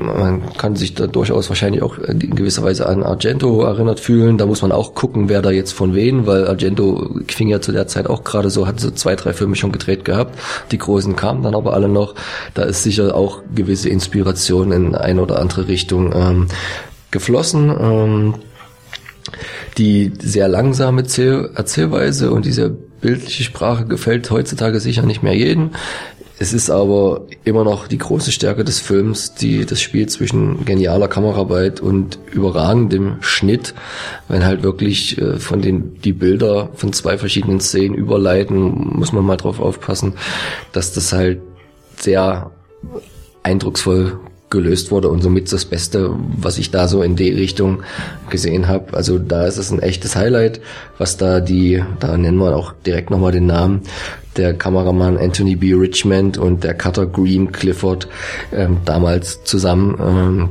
[0.00, 4.38] Man kann sich da durchaus wahrscheinlich auch in gewisser Weise an Argento erinnert fühlen.
[4.38, 7.72] Da muss man auch gucken, wer da jetzt von wen, weil Argento fing ja zu
[7.72, 10.38] der Zeit auch gerade so, hat so zwei, drei Filme schon gedreht gehabt.
[10.72, 12.14] Die großen kamen dann aber alle noch.
[12.54, 16.46] Da ist sicher auch gewisse Inspiration in eine oder andere Richtung ähm,
[17.10, 17.70] geflossen.
[17.78, 18.34] Ähm,
[19.78, 25.70] die sehr langsame Erzählweise und diese bildliche Sprache gefällt heutzutage sicher nicht mehr jedem.
[26.42, 31.06] Es ist aber immer noch die große Stärke des Films, die das Spiel zwischen genialer
[31.06, 33.74] Kameraarbeit und überragendem Schnitt,
[34.26, 39.22] wenn halt wirklich äh, von den die Bilder von zwei verschiedenen Szenen überleiten, muss man
[39.22, 40.14] mal drauf aufpassen,
[40.72, 41.42] dass das halt
[41.98, 42.50] sehr
[43.42, 44.18] eindrucksvoll
[44.48, 47.82] gelöst wurde und somit das Beste, was ich da so in die Richtung
[48.30, 48.94] gesehen habe.
[48.94, 50.62] Also da ist es ein echtes Highlight,
[50.96, 53.82] was da die, da nennen wir auch direkt nochmal den Namen,
[54.36, 55.74] der Kameramann Anthony B.
[55.74, 58.08] Richmond und der Cutter Green Clifford
[58.52, 60.48] ähm, damals zusammen ähm,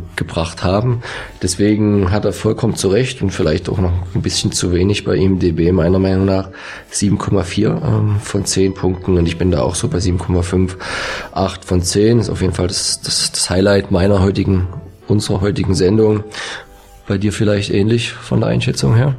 [0.61, 1.01] haben.
[1.41, 5.15] Deswegen hat er vollkommen zu Recht und vielleicht auch noch ein bisschen zu wenig bei
[5.15, 6.49] ihm DB meiner Meinung nach
[6.91, 10.71] 7,4 ähm, von 10 Punkten und ich bin da auch so bei 7,5,
[11.32, 14.67] 8 von 10 ist auf jeden Fall das, das, das Highlight meiner heutigen,
[15.07, 16.23] unserer heutigen Sendung.
[17.07, 19.15] Bei dir vielleicht ähnlich von der Einschätzung her?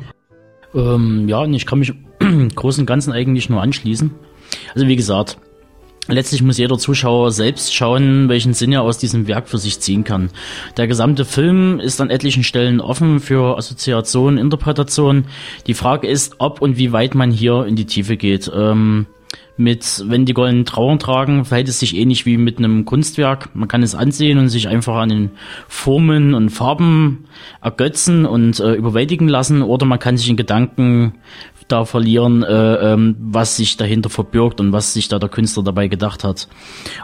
[0.74, 4.12] Ähm, ja, und ich kann mich im Großen und Ganzen eigentlich nur anschließen.
[4.74, 5.38] Also wie gesagt,
[6.08, 10.02] Letztlich muss jeder Zuschauer selbst schauen, welchen Sinn er aus diesem Werk für sich ziehen
[10.02, 10.30] kann.
[10.76, 15.26] Der gesamte Film ist an etlichen Stellen offen für Assoziation, Interpretation.
[15.66, 18.50] Die Frage ist, ob und wie weit man hier in die Tiefe geht.
[18.52, 19.06] Ähm,
[19.56, 23.54] mit Wenn die goldenen Trauern tragen, verhält es sich ähnlich wie mit einem Kunstwerk.
[23.54, 25.30] Man kann es ansehen und sich einfach an den
[25.68, 27.26] Formen und Farben
[27.62, 31.12] ergötzen und äh, überwältigen lassen oder man kann sich in Gedanken
[31.70, 35.88] da verlieren, äh, ähm, was sich dahinter verbirgt und was sich da der Künstler dabei
[35.88, 36.48] gedacht hat.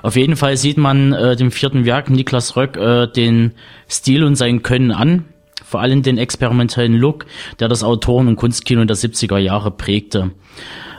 [0.02, 3.52] Auf jeden Fall sieht man äh, dem vierten Werk Niklas Röck äh, den
[3.88, 5.24] Stil und sein Können an,
[5.64, 7.26] vor allem den experimentellen Look,
[7.58, 10.30] der das Autoren- und Kunstkino der 70er Jahre prägte.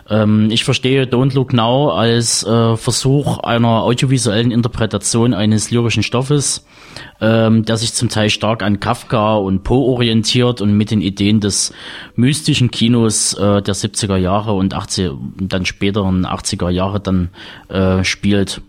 [0.10, 6.66] Ähm, ich verstehe Don't Look Now als äh, Versuch einer audiovisuellen Interpretation eines lyrischen Stoffes,
[7.20, 11.40] ähm, der sich zum Teil stark an Kafka und Poe orientiert und mit den Ideen
[11.40, 11.74] des
[12.16, 17.30] mystischen Kinos äh, der 70er Jahre und 80, dann späteren 80er Jahre dann
[17.70, 18.62] äh, spielt.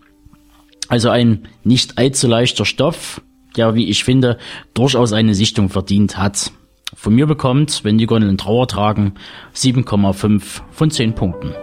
[0.89, 3.21] Also ein nicht allzu leichter Stoff,
[3.55, 4.37] der, wie ich finde,
[4.73, 6.51] durchaus eine Sichtung verdient hat.
[6.95, 9.13] Von mir bekommt, wenn die Gondeln Trauer tragen,
[9.55, 11.53] 7,5 von 10 Punkten.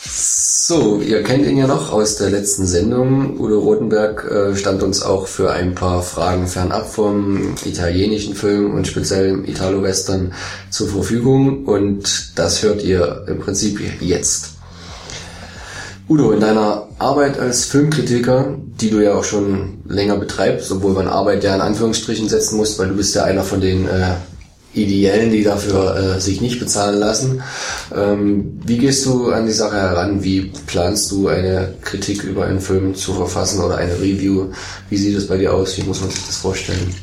[0.00, 3.40] So, ihr kennt ihn ja noch aus der letzten Sendung.
[3.40, 8.86] Udo Rotenberg äh, stand uns auch für ein paar Fragen fernab vom italienischen Film und
[8.86, 10.34] speziell Italo-Western
[10.70, 14.57] zur Verfügung und das hört ihr im Prinzip jetzt.
[16.08, 21.06] Udo, in deiner Arbeit als Filmkritiker, die du ja auch schon länger betreibst, obwohl man
[21.06, 24.14] Arbeit ja in Anführungsstrichen setzen muss, weil du bist ja einer von den äh,
[24.72, 27.42] Ideellen, die dafür äh, sich nicht bezahlen lassen.
[27.94, 30.24] Ähm, wie gehst du an die Sache heran?
[30.24, 34.46] Wie planst du eine Kritik über einen Film zu verfassen oder eine Review?
[34.88, 35.76] Wie sieht es bei dir aus?
[35.76, 36.94] Wie muss man sich das vorstellen?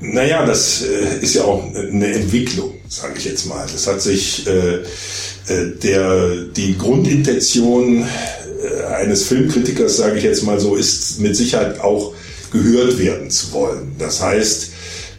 [0.00, 3.66] Naja, das äh, ist ja auch eine Entwicklung, sage ich jetzt mal.
[3.70, 10.60] Das hat sich äh, äh, der, die Grundintention äh, eines Filmkritikers, sage ich jetzt mal
[10.60, 12.14] so, ist mit Sicherheit auch
[12.52, 13.92] gehört werden zu wollen.
[13.98, 14.70] Das heißt,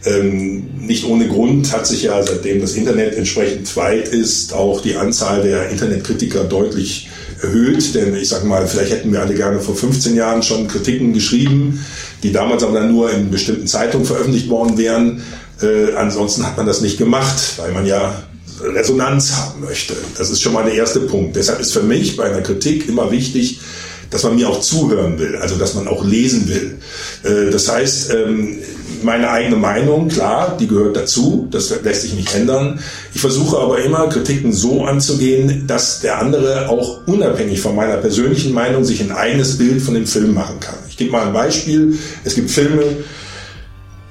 [0.06, 4.96] ähm, nicht ohne Grund hat sich ja, seitdem das Internet entsprechend weit ist, auch die
[4.96, 7.10] Anzahl der Internetkritiker deutlich
[7.42, 7.94] erhöht.
[7.94, 11.84] Denn ich sage mal, vielleicht hätten wir alle gerne vor 15 Jahren schon Kritiken geschrieben,
[12.22, 15.22] die damals aber dann nur in bestimmten Zeitungen veröffentlicht worden wären.
[15.62, 18.22] Äh, ansonsten hat man das nicht gemacht, weil man ja
[18.60, 19.94] Resonanz haben möchte.
[20.16, 21.36] Das ist schon mal der erste Punkt.
[21.36, 23.60] Deshalb ist für mich bei einer Kritik immer wichtig,
[24.10, 26.78] dass man mir auch zuhören will, also dass man auch lesen will.
[27.24, 28.58] Äh, das heißt, ähm,
[29.02, 32.80] meine eigene Meinung, klar, die gehört dazu, das lässt sich nicht ändern.
[33.14, 38.52] Ich versuche aber immer, Kritiken so anzugehen, dass der andere auch unabhängig von meiner persönlichen
[38.52, 40.76] Meinung sich ein eigenes Bild von dem Film machen kann.
[40.88, 41.98] Ich gebe mal ein Beispiel.
[42.24, 42.82] Es gibt Filme,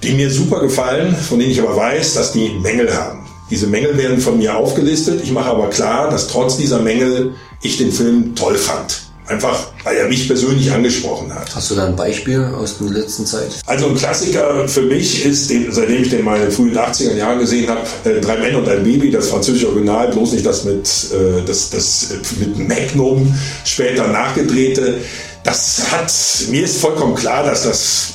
[0.06, 3.26] die mir super gefallen, von denen ich aber weiß, dass die Mängel haben.
[3.50, 5.22] Diese Mängel werden von mir aufgelistet.
[5.24, 9.02] Ich mache aber klar, dass trotz dieser Mängel ich den Film toll fand.
[9.28, 11.56] Einfach, weil er mich persönlich angesprochen hat.
[11.56, 13.60] Hast du da ein Beispiel aus der letzten Zeit?
[13.66, 17.40] Also ein Klassiker für mich ist, seitdem ich den mal in den frühen 80er Jahren
[17.40, 20.88] gesehen habe, äh, Drei Männer und ein Baby, das französische Original, bloß nicht das mit,
[21.12, 23.34] äh, das, das mit Magnum
[23.64, 25.00] später nachgedrehte.
[25.44, 26.14] Das hat,
[26.52, 28.14] mir ist vollkommen klar, dass das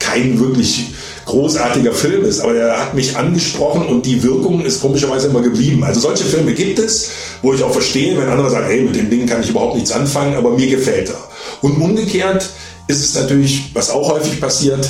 [0.00, 0.86] kein wirklich
[1.24, 5.84] großartiger Film ist, aber er hat mich angesprochen und die Wirkung ist komischerweise immer geblieben.
[5.84, 7.10] Also solche Filme gibt es,
[7.42, 9.92] wo ich auch verstehe, wenn andere sagen, hey, mit dem Ding kann ich überhaupt nichts
[9.92, 11.28] anfangen, aber mir gefällt er.
[11.60, 12.48] Und umgekehrt
[12.88, 14.88] ist es natürlich, was auch häufig passiert,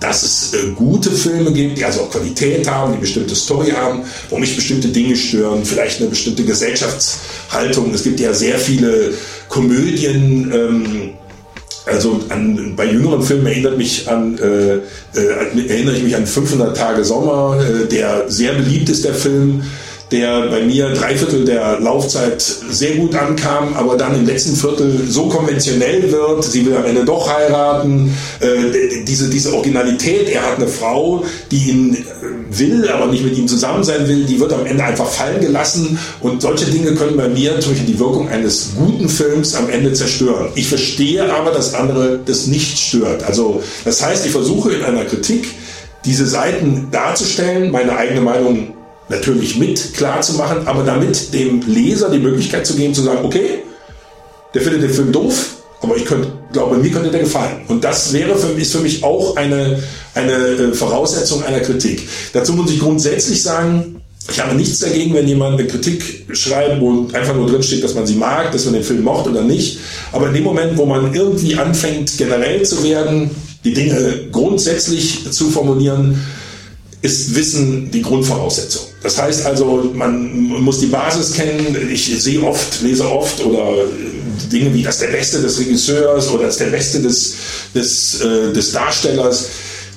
[0.00, 4.04] dass es äh, gute Filme gibt, die also auch Qualität haben, die bestimmte Story haben,
[4.30, 7.92] wo mich bestimmte Dinge stören, vielleicht eine bestimmte Gesellschaftshaltung.
[7.92, 9.12] Es gibt ja sehr viele
[9.48, 11.10] Komödien, ähm,
[11.88, 16.76] also an, bei jüngeren Filmen erinnert mich an, äh, äh, erinnere ich mich an 500
[16.76, 19.62] Tage Sommer, äh, der sehr beliebt ist, der Film
[20.10, 25.06] der bei mir drei Viertel der Laufzeit sehr gut ankam, aber dann im letzten Viertel
[25.08, 30.56] so konventionell wird, sie will am Ende doch heiraten, äh, diese, diese Originalität, er hat
[30.56, 34.52] eine Frau, die ihn äh, will, aber nicht mit ihm zusammen sein will, die wird
[34.52, 38.70] am Ende einfach fallen gelassen und solche Dinge können bei mir durch die Wirkung eines
[38.76, 40.48] guten Films am Ende zerstören.
[40.54, 43.24] Ich verstehe aber, dass andere das nicht stört.
[43.24, 45.48] Also das heißt, ich versuche in einer Kritik
[46.04, 48.77] diese Seiten darzustellen, meine eigene Meinung
[49.08, 53.24] natürlich mit klar zu machen, aber damit dem Leser die Möglichkeit zu geben, zu sagen,
[53.24, 53.62] okay,
[54.54, 57.60] der findet den Film doof, aber ich könnte, glaube, mir könnte der gefallen.
[57.68, 59.82] Und das wäre für, ist für mich auch eine,
[60.14, 62.08] eine äh, Voraussetzung einer Kritik.
[62.32, 67.08] Dazu muss ich grundsätzlich sagen, ich habe nichts dagegen, wenn jemand eine Kritik schreibt, wo
[67.12, 69.78] einfach nur drinsteht, dass man sie mag, dass man den Film mocht oder nicht.
[70.12, 73.30] Aber in dem Moment, wo man irgendwie anfängt, generell zu werden,
[73.64, 76.20] die Dinge grundsätzlich zu formulieren,
[77.02, 78.82] ist Wissen die Grundvoraussetzung.
[79.02, 81.76] Das heißt also, man muss die Basis kennen.
[81.92, 83.84] Ich sehe oft, lese oft oder
[84.52, 87.34] Dinge wie das ist der Beste des Regisseurs oder das ist der Beste des,
[87.74, 89.48] des, äh, des Darstellers.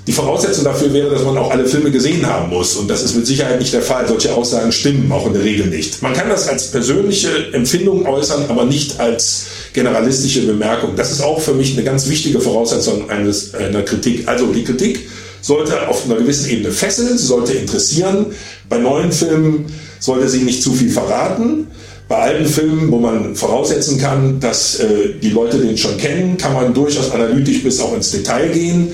[0.08, 2.76] Die Voraussetzung dafür wäre, dass man auch alle Filme gesehen haben muss.
[2.76, 4.08] Und das ist mit Sicherheit nicht der Fall.
[4.08, 6.02] Solche Aussagen stimmen auch in der Regel nicht.
[6.02, 10.96] Man kann das als persönliche Empfindung äußern, aber nicht als generalistische Bemerkung.
[10.96, 14.28] Das ist auch für mich eine ganz wichtige Voraussetzung eines, einer Kritik.
[14.28, 15.08] Also die Kritik
[15.42, 18.28] sollte auf einer gewissen Ebene fesseln, sie sollte interessieren.
[18.70, 19.66] Bei neuen Filmen
[20.00, 21.68] sollte sie nicht zu viel verraten.
[22.08, 26.54] Bei alten Filmen, wo man voraussetzen kann, dass äh, die Leute den schon kennen, kann
[26.54, 28.92] man durchaus analytisch bis auch ins Detail gehen.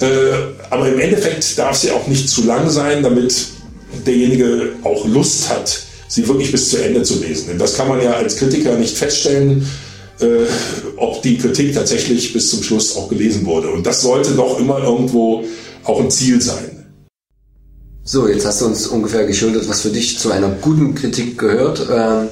[0.00, 0.06] Äh,
[0.70, 3.34] aber im Endeffekt darf sie auch nicht zu lang sein, damit
[4.06, 7.48] derjenige auch Lust hat, sie wirklich bis zu Ende zu lesen.
[7.48, 9.66] Denn das kann man ja als Kritiker nicht feststellen,
[10.20, 10.26] äh,
[10.96, 13.70] ob die Kritik tatsächlich bis zum Schluss auch gelesen wurde.
[13.70, 15.44] Und das sollte doch immer irgendwo
[15.90, 16.80] auch ein Ziel sein.
[18.02, 21.86] So, jetzt hast du uns ungefähr geschildert, was für dich zu einer guten Kritik gehört.
[21.90, 22.28] Ähm,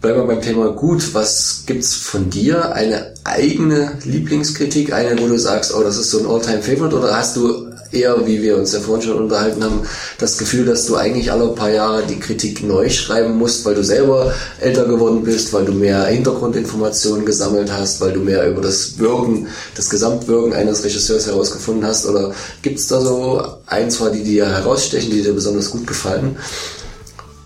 [0.00, 1.14] bleiben wir beim Thema gut.
[1.14, 2.72] Was gibt's von dir?
[2.72, 4.92] Eine eigene Lieblingskritik?
[4.92, 6.96] Eine, wo du sagst, oh, das ist so ein All-Time-Favorite?
[6.96, 9.82] Oder hast du eher, wie wir uns ja vorhin schon unterhalten haben,
[10.18, 13.84] das Gefühl, dass du eigentlich alle paar Jahre die Kritik neu schreiben musst, weil du
[13.84, 18.98] selber älter geworden bist, weil du mehr Hintergrundinformationen gesammelt hast, weil du mehr über das
[18.98, 22.06] Wirken, das Gesamtwirken eines Regisseurs herausgefunden hast?
[22.06, 22.32] Oder
[22.62, 26.36] gibt's da so ein, zwei, die dir herausstechen, die dir besonders gut gefallen?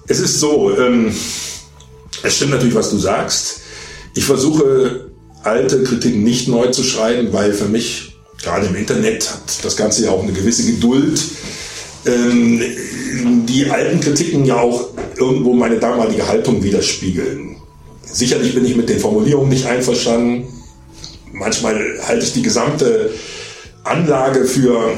[0.07, 1.15] Es ist so, ähm,
[2.23, 3.61] es stimmt natürlich, was du sagst.
[4.15, 5.11] Ich versuche
[5.43, 10.05] alte Kritiken nicht neu zu schreiben, weil für mich gerade im Internet hat das Ganze
[10.05, 11.23] ja auch eine gewisse Geduld.
[12.07, 12.61] Ähm,
[13.47, 17.57] die alten Kritiken ja auch irgendwo meine damalige Haltung widerspiegeln.
[18.05, 20.47] Sicherlich bin ich mit den Formulierungen nicht einverstanden.
[21.33, 23.11] Manchmal halte ich die gesamte
[23.83, 24.93] Anlage für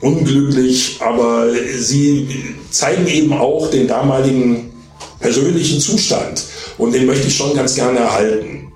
[0.00, 2.28] unglücklich, aber sie
[2.70, 4.72] zeigen eben auch den damaligen
[5.20, 6.44] persönlichen Zustand
[6.78, 8.72] und den möchte ich schon ganz gerne erhalten.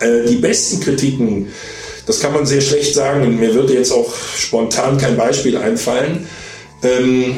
[0.00, 1.48] Äh, die besten Kritiken
[2.06, 6.26] das kann man sehr schlecht sagen und mir würde jetzt auch spontan kein Beispiel einfallen.
[6.82, 7.36] Ähm,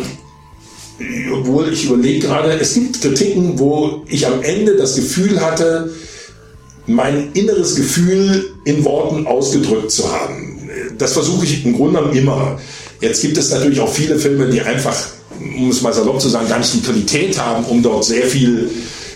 [1.33, 5.91] obwohl ich überlege gerade, es gibt Kritiken, wo ich am Ende das Gefühl hatte,
[6.87, 10.69] mein inneres Gefühl in Worten ausgedrückt zu haben.
[10.99, 12.61] Das versuche ich im Grunde immer.
[13.01, 14.97] Jetzt gibt es natürlich auch viele Filme, die einfach,
[15.57, 18.71] um es mal salopp zu sagen, gar nicht die Qualität haben, um dort sehr viel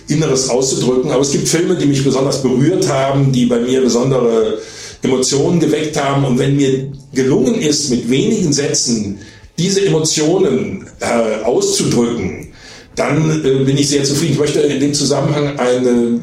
[0.09, 1.11] Inneres auszudrücken.
[1.11, 4.59] Aber es gibt Filme, die mich besonders berührt haben, die bei mir besondere
[5.03, 6.25] Emotionen geweckt haben.
[6.25, 9.19] Und wenn mir gelungen ist, mit wenigen Sätzen
[9.59, 12.49] diese Emotionen äh, auszudrücken,
[12.95, 14.35] dann äh, bin ich sehr zufrieden.
[14.35, 16.21] Ich möchte in dem Zusammenhang eine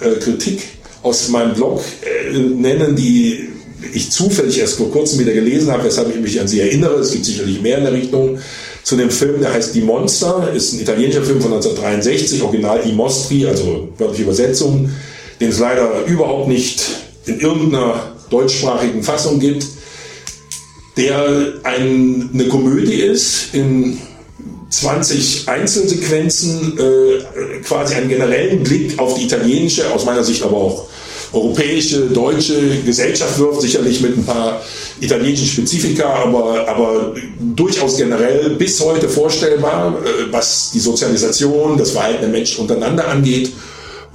[0.00, 0.62] äh, Kritik
[1.02, 3.48] aus meinem Blog äh, nennen, die
[3.92, 6.94] ich zufällig erst vor kurzem wieder gelesen habe, weshalb ich mich an sie erinnere.
[7.00, 8.38] Es gibt sicherlich mehr in der Richtung.
[8.82, 12.92] Zu dem Film, der heißt Die Monster, ist ein italienischer Film von 1963, Original I
[12.92, 14.90] Mostri, also wörtliche Übersetzung,
[15.40, 16.82] den es leider überhaupt nicht
[17.26, 19.66] in irgendeiner deutschsprachigen Fassung gibt,
[20.96, 23.98] der ein, eine Komödie ist in
[24.70, 30.88] 20 Einzelsequenzen, äh, quasi einen generellen Blick auf die italienische, aus meiner Sicht aber auch
[31.32, 34.62] europäische, deutsche Gesellschaft wirft, sicherlich mit ein paar
[35.00, 42.22] italienischen Spezifika, aber, aber durchaus generell bis heute vorstellbar, äh, was die Sozialisation, das Verhalten
[42.22, 43.52] der Menschen untereinander angeht.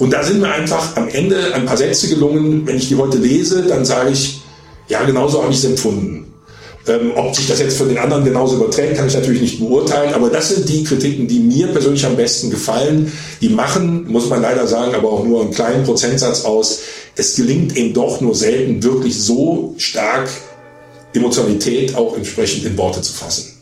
[0.01, 2.65] Und da sind mir einfach am Ende ein paar Sätze gelungen.
[2.65, 4.41] Wenn ich die heute lese, dann sage ich,
[4.87, 6.33] ja, genauso habe ich es empfunden.
[6.87, 10.15] Ähm, ob sich das jetzt für den anderen genauso überträgt, kann ich natürlich nicht beurteilen,
[10.15, 13.11] aber das sind die Kritiken, die mir persönlich am besten gefallen.
[13.41, 16.79] Die machen, muss man leider sagen, aber auch nur einen kleinen Prozentsatz aus.
[17.15, 20.31] Es gelingt eben doch nur selten, wirklich so stark
[21.13, 23.60] Emotionalität auch entsprechend in Worte zu fassen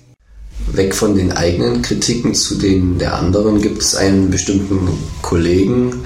[0.73, 4.87] weg von den eigenen Kritiken zu denen der anderen gibt es einen bestimmten
[5.21, 6.03] Kollegen,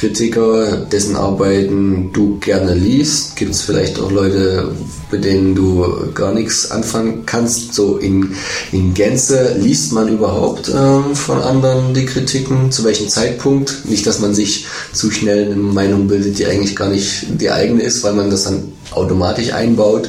[0.00, 3.36] Kritiker, dessen Arbeiten du gerne liest?
[3.36, 4.74] Gibt es vielleicht auch Leute,
[5.10, 5.84] mit denen du
[6.14, 7.74] gar nichts anfangen kannst?
[7.74, 8.34] So in,
[8.72, 12.72] in Gänze liest man überhaupt ähm, von anderen die Kritiken?
[12.72, 13.82] Zu welchem Zeitpunkt?
[13.84, 14.64] Nicht, dass man sich
[14.94, 18.44] zu schnell eine Meinung bildet, die eigentlich gar nicht die eigene ist, weil man das
[18.44, 20.08] dann automatisch einbaut.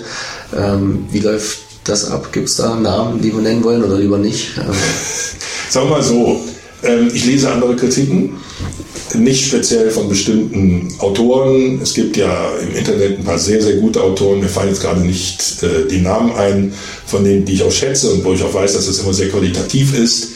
[0.56, 2.32] Ähm, wie läuft das ab?
[2.32, 4.58] Gibt es da Namen, die wir nennen wollen oder lieber nicht?
[4.58, 4.74] Ähm,
[5.70, 6.42] Sagen wir mal so,
[6.84, 8.38] ähm, ich lese andere Kritiken,
[9.16, 11.80] nicht speziell von bestimmten Autoren.
[11.82, 14.40] Es gibt ja im Internet ein paar sehr, sehr gute Autoren.
[14.40, 16.74] Mir fallen jetzt gerade nicht äh, die Namen ein,
[17.06, 19.30] von denen, die ich auch schätze und wo ich auch weiß, dass es immer sehr
[19.30, 20.30] qualitativ ist.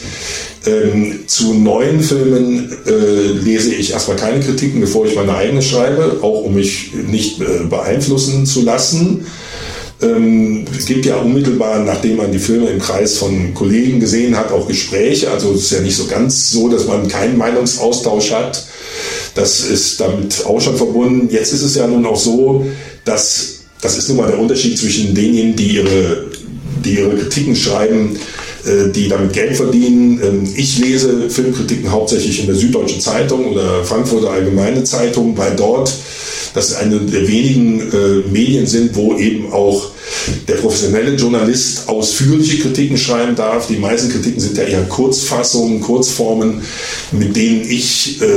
[0.66, 6.18] Ähm, zu neuen Filmen äh, lese ich erstmal keine Kritiken, bevor ich meine eigene schreibe,
[6.22, 9.26] auch um mich nicht äh, beeinflussen zu lassen.
[10.02, 14.52] Ähm, es gibt ja unmittelbar, nachdem man die Filme im Kreis von Kollegen gesehen hat,
[14.52, 15.30] auch Gespräche.
[15.30, 18.66] Also es ist ja nicht so ganz so, dass man keinen Meinungsaustausch hat.
[19.34, 21.28] Das ist damit auch schon verbunden.
[21.30, 22.66] Jetzt ist es ja nun auch so,
[23.04, 26.24] dass das ist nun mal der Unterschied zwischen denjenigen, die ihre,
[26.84, 28.18] die ihre Kritiken schreiben,
[28.90, 30.20] die damit Geld verdienen.
[30.22, 35.92] Ähm, ich lese Filmkritiken hauptsächlich in der Süddeutschen Zeitung oder Frankfurter Allgemeine Zeitung, weil dort
[36.54, 39.90] das eine der wenigen äh, Medien sind, wo eben auch
[40.48, 43.66] der professionelle Journalist ausführliche Kritiken schreiben darf.
[43.66, 46.62] Die meisten Kritiken sind ja eher Kurzfassungen, Kurzformen,
[47.12, 48.36] mit denen ich äh,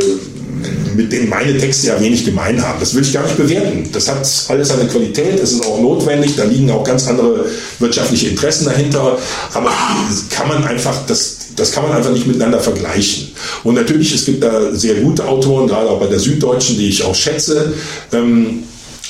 [0.96, 2.80] mit denen meine Texte ja wenig gemein haben.
[2.80, 3.90] Das will ich gar nicht bewerten.
[3.92, 7.46] Das hat alles seine Qualität, es ist auch notwendig, da liegen auch ganz andere
[7.80, 9.18] wirtschaftliche Interessen dahinter,
[9.54, 9.72] aber
[10.30, 13.30] kann man einfach, das, das kann man einfach nicht miteinander vergleichen.
[13.64, 17.04] Und natürlich, es gibt da sehr gute Autoren, gerade auch bei der Süddeutschen, die ich
[17.04, 17.74] auch schätze.
[18.12, 18.64] Ähm,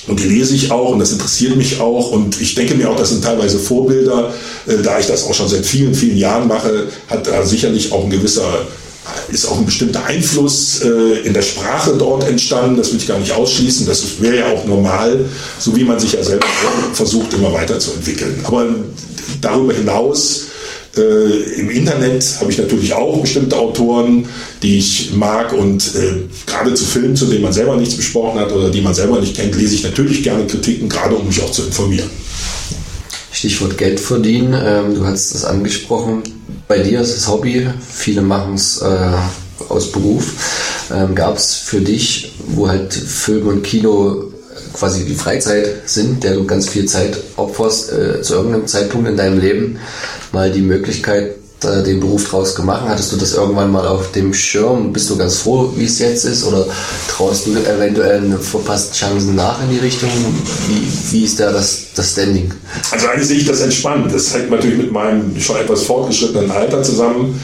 [0.08, 2.12] und die lese ich auch und das interessiert mich auch.
[2.12, 4.34] Und ich denke mir auch, das sind teilweise Vorbilder.
[4.66, 8.04] Äh, da ich das auch schon seit vielen, vielen Jahren mache, hat da sicherlich auch
[8.04, 8.66] ein gewisser
[9.32, 12.78] ist auch ein bestimmter Einfluss äh, in der Sprache dort entstanden.
[12.78, 13.86] Das will ich gar nicht ausschließen.
[13.86, 15.26] Das wäre ja auch normal,
[15.60, 16.48] so wie man sich ja selber
[16.94, 18.40] versucht, immer weiterzuentwickeln.
[18.44, 18.66] Aber
[19.42, 20.50] darüber hinaus
[20.98, 24.26] äh, Im Internet habe ich natürlich auch bestimmte Autoren,
[24.64, 28.52] die ich mag und äh, gerade zu Filmen, zu denen man selber nichts besprochen hat
[28.52, 31.52] oder die man selber nicht kennt, lese ich natürlich gerne Kritiken, gerade um mich auch
[31.52, 32.10] zu informieren.
[33.32, 36.24] Stichwort Geld verdienen, ähm, du hast es angesprochen.
[36.68, 39.12] Bei dir ist es Hobby, viele machen es äh,
[39.70, 40.88] aus Beruf.
[40.94, 44.24] Ähm, Gab es für dich, wo halt Film und Kino
[44.74, 49.18] quasi die Freizeit sind, der du ganz viel Zeit opferst, äh, zu irgendeinem Zeitpunkt in
[49.18, 49.80] deinem Leben,
[50.32, 52.84] mal die Möglichkeit, äh, den Beruf draus gemacht?
[52.88, 54.94] Hattest du das irgendwann mal auf dem Schirm?
[54.94, 56.44] Bist du ganz froh, wie es jetzt ist?
[56.46, 56.66] Oder
[57.08, 60.10] traust du eventuell eine verpassten Chancen nach in die Richtung?
[60.68, 62.54] Wie, wie ist da das, das Standing?
[62.92, 64.14] Also eigentlich sehe ich das entspannt.
[64.14, 67.42] Das hängt natürlich mit meinem schon etwas fortgeschrittenen Alter zusammen.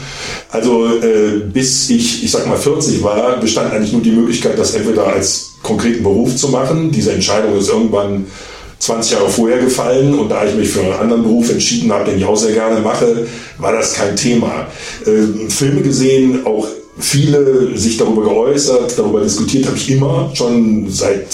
[0.50, 4.74] Also äh, bis ich, ich sag mal 40 war, bestand eigentlich nur die Möglichkeit, das
[4.74, 6.90] entweder als konkreten Beruf zu machen.
[6.90, 8.26] Diese Entscheidung ist irgendwann
[8.78, 12.18] 20 Jahre vorher gefallen und da ich mich für einen anderen Beruf entschieden habe, den
[12.18, 13.26] ich auch sehr gerne mache,
[13.58, 14.66] war das kein Thema.
[15.06, 16.66] Äh, Filme gesehen, auch
[16.98, 21.26] viele sich darüber geäußert, darüber diskutiert habe ich immer, schon seit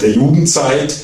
[0.00, 0.94] der Jugendzeit.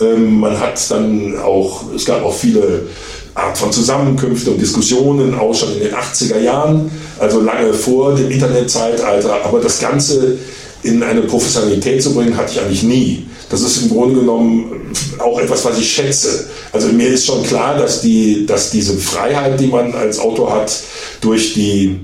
[0.00, 2.86] Ähm, man hat dann auch, es gab auch viele
[3.34, 8.30] Art von Zusammenkünfte und Diskussionen, auch schon in den 80er Jahren, also lange vor dem
[8.30, 9.44] Internetzeitalter.
[9.44, 10.38] Aber das Ganze
[10.82, 13.26] in eine Professionalität zu bringen, hatte ich eigentlich nie.
[13.50, 16.48] Das ist im Grunde genommen auch etwas, was ich schätze.
[16.72, 20.72] Also mir ist schon klar, dass, die, dass diese Freiheit, die man als Autor hat,
[21.20, 22.00] durch die,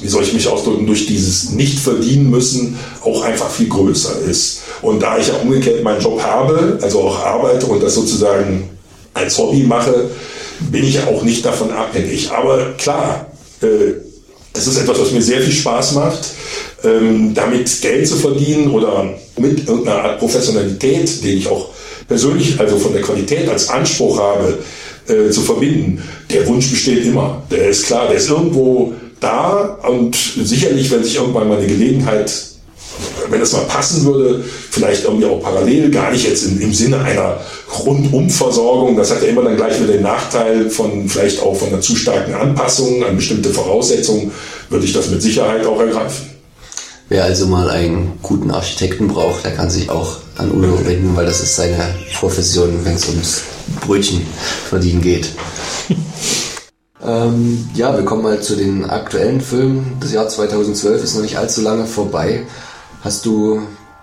[0.00, 4.62] wie soll ich mich ausdrücken, durch dieses nicht verdienen müssen, auch einfach viel größer ist.
[4.80, 8.68] Und da ich ja umgekehrt meinen Job habe, also auch arbeite und das sozusagen
[9.14, 10.10] als Hobby mache,
[10.70, 12.30] bin ich ja auch nicht davon abhängig.
[12.30, 13.26] Aber klar,
[13.60, 14.11] äh,
[14.54, 16.32] es ist etwas, was mir sehr viel Spaß macht
[16.84, 21.70] ähm, damit Geld zu verdienen oder mit irgendeiner Art Professionalität, den ich auch
[22.08, 24.58] persönlich, also von der Qualität als Anspruch habe,
[25.08, 27.42] äh, zu verbinden, der Wunsch besteht immer.
[27.50, 32.32] Der ist klar, der ist irgendwo da und sicherlich, wenn sich irgendwann mal eine Gelegenheit,
[33.30, 37.00] wenn es mal passen würde, vielleicht irgendwie auch parallel, gar nicht jetzt in, im Sinne
[37.00, 37.40] einer
[37.84, 41.80] Rundumversorgung, das hat ja immer dann gleich wieder den Nachteil von vielleicht auch von einer
[41.80, 44.30] zu starken Anpassung an bestimmte Voraussetzungen,
[44.68, 46.32] würde ich das mit Sicherheit auch ergreifen.
[47.12, 51.26] Wer also mal einen guten Architekten braucht, der kann sich auch an Udo wenden, weil
[51.26, 53.42] das ist seine Profession, wenn es ums
[53.86, 54.22] Brötchen
[54.68, 55.28] verdienen geht.
[57.06, 59.98] ähm, ja, wir kommen mal zu den aktuellen Filmen.
[60.00, 62.46] Das Jahr 2012 ist noch nicht allzu lange vorbei.
[63.02, 63.60] Hast du,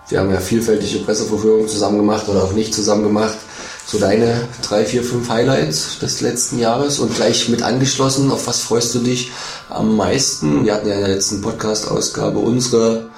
[0.08, 3.38] wir haben ja vielfältige Presseverführungen zusammen gemacht oder auch nicht zusammen gemacht,
[3.86, 8.60] so deine drei, vier, fünf Highlights des letzten Jahres und gleich mit angeschlossen, auf was
[8.60, 9.32] freust du dich
[9.70, 10.64] am meisten?
[10.64, 13.08] Wir hatten ja in der letzten Podcast-Ausgabe unsere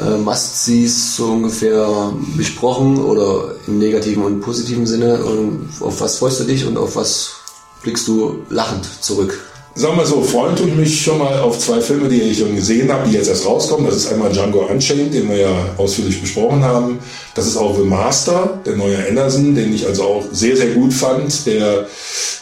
[0.00, 5.22] äh, Must-Sees so ungefähr besprochen oder im negativen und positiven Sinne.
[5.24, 7.36] Und auf was freust du dich und auf was
[7.82, 9.40] blickst du lachend zurück?
[9.74, 12.56] Sagen wir so, freuen tue ich mich schon mal auf zwei Filme, die ich schon
[12.56, 13.86] gesehen habe, die jetzt erst rauskommen.
[13.86, 16.98] Das ist einmal Django Unchained, den wir ja ausführlich besprochen haben.
[17.36, 20.92] Das ist auch The Master, der neue Anderson, den ich also auch sehr, sehr gut
[20.92, 21.86] fand, der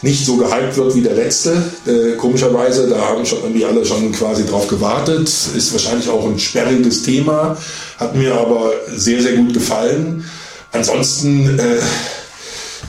[0.01, 1.61] nicht so gehypt wird wie der letzte.
[1.85, 5.27] Äh, komischerweise, da haben schon irgendwie alle schon quasi drauf gewartet.
[5.27, 7.55] Ist wahrscheinlich auch ein sperriges Thema,
[7.99, 10.25] hat mir aber sehr, sehr gut gefallen.
[10.71, 11.77] Ansonsten äh,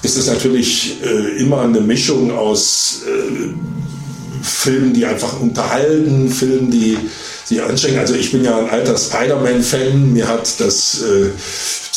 [0.02, 3.52] ist es natürlich äh, immer eine Mischung aus äh,
[4.42, 6.98] Filmen, die einfach unterhalten, Filmen, die
[7.44, 7.98] sich anstrengen.
[7.98, 10.12] Also ich bin ja ein alter Spider-Man-Fan.
[10.12, 11.30] Mir hat das äh,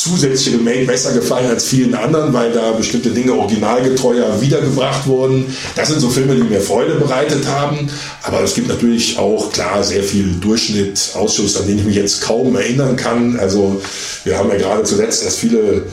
[0.02, 5.54] zusätzliche Remake besser gefallen als vielen anderen, weil da bestimmte Dinge originalgetreuer wiedergebracht wurden.
[5.76, 7.88] Das sind so Filme, die mir Freude bereitet haben.
[8.22, 12.22] Aber es gibt natürlich auch klar sehr viel Durchschnitt, Ausschuss, an den ich mich jetzt
[12.22, 13.38] kaum erinnern kann.
[13.38, 13.80] Also
[14.24, 15.84] wir haben ja gerade zuletzt erst viele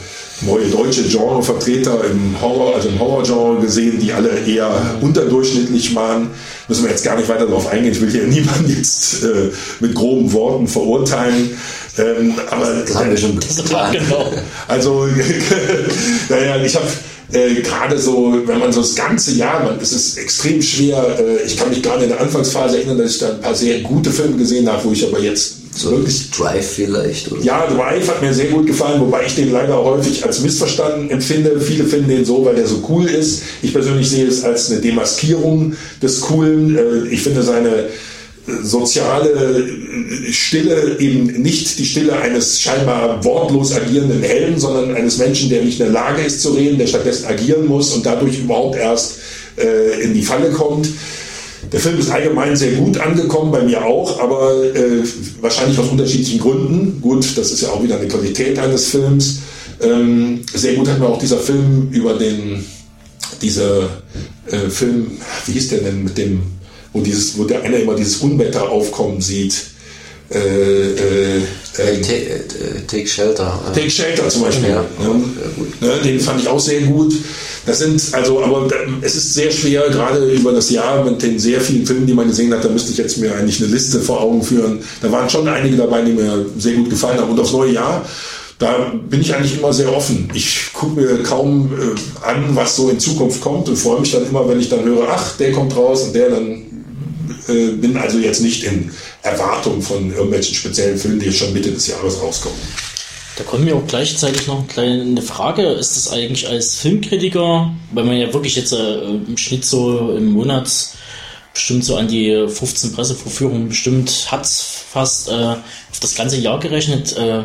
[0.41, 4.69] neue deutsche Genrevertreter im Horror, also im Horrorgenre gesehen, die alle eher
[5.01, 6.29] unterdurchschnittlich waren.
[6.67, 7.91] Müssen wir jetzt gar nicht weiter darauf eingehen.
[7.91, 11.51] Ich will hier niemanden jetzt äh, mit groben Worten verurteilen.
[11.99, 13.91] Ähm, aber Das haben wir schon getan.
[13.93, 14.31] Genau.
[14.67, 15.07] also,
[16.29, 16.87] naja, ich habe
[17.31, 21.17] äh, gerade so, wenn man so das ganze Jahr, man, es ist extrem schwer.
[21.19, 23.81] Äh, ich kann mich gerade in der Anfangsphase erinnern, dass ich da ein paar sehr
[23.81, 27.31] gute Filme gesehen habe, wo ich aber jetzt So wirklich Drive vielleicht.
[27.31, 27.41] Oder?
[27.43, 31.61] ja, Drive hat mir sehr gut gefallen, wobei ich den leider häufig als missverstanden empfinde.
[31.61, 33.43] Viele finden den so, weil der so cool ist.
[33.61, 36.75] Ich persönlich sehe es als eine Demaskierung des Coolen.
[36.77, 37.89] Äh, Ich finde seine
[38.63, 45.49] soziale äh, Stille eben nicht die Stille eines scheinbar wortlos agierenden Helden, sondern eines Menschen,
[45.49, 48.77] der nicht in der Lage ist zu reden, der stattdessen agieren muss und dadurch überhaupt
[48.77, 49.19] erst
[49.57, 50.89] äh, in die Falle kommt.
[51.71, 55.03] Der Film ist allgemein sehr gut angekommen, bei mir auch, aber äh,
[55.41, 57.01] wahrscheinlich aus unterschiedlichen Gründen.
[57.01, 59.39] Gut, das ist ja auch wieder eine Qualität eines Films.
[59.81, 62.65] Ähm, sehr gut hat mir auch dieser Film über den,
[63.41, 63.89] dieser
[64.47, 65.11] äh, Film,
[65.45, 66.41] wie hieß der denn mit dem,
[66.93, 69.53] wo dieses, wo der einer immer dieses Unwetter aufkommen sieht.
[70.31, 72.39] Äh, äh, ähm, Take, äh,
[72.87, 73.59] Take Shelter.
[73.71, 74.69] äh, Take Shelter zum Beispiel.
[74.69, 75.23] Ja, ne?
[75.81, 77.13] Ne, den fand ich auch sehr gut.
[77.65, 81.39] Das sind, also, aber da- es ist sehr schwer, gerade über das Jahr mit den
[81.39, 83.99] sehr vielen Filmen, die man gesehen hat, da müsste ich jetzt mir eigentlich eine Liste
[84.01, 84.79] vor Augen führen.
[85.01, 87.31] Da waren schon einige dabei, die mir sehr gut gefallen haben.
[87.31, 88.05] Und aufs neue Jahr,
[88.59, 90.29] da bin ich eigentlich immer sehr offen.
[90.35, 94.27] Ich gucke mir kaum äh, an, was so in Zukunft kommt und freue mich dann
[94.27, 96.61] immer, wenn ich dann höre, ach, der kommt raus und der dann
[97.49, 98.91] äh, bin also jetzt nicht in
[99.23, 102.59] Erwartung von irgendwelchen speziellen Filmen, die jetzt schon Mitte des Jahres rauskommen.
[103.37, 105.63] Da kommt mir auch gleichzeitig noch eine kleine Frage.
[105.63, 110.31] Ist das eigentlich als Filmkritiker, weil man ja wirklich jetzt äh, im Schnitt so im
[110.33, 110.69] Monat
[111.53, 117.15] bestimmt so an die 15 Pressevorführungen bestimmt hat, fast äh, auf das ganze Jahr gerechnet,
[117.17, 117.43] äh,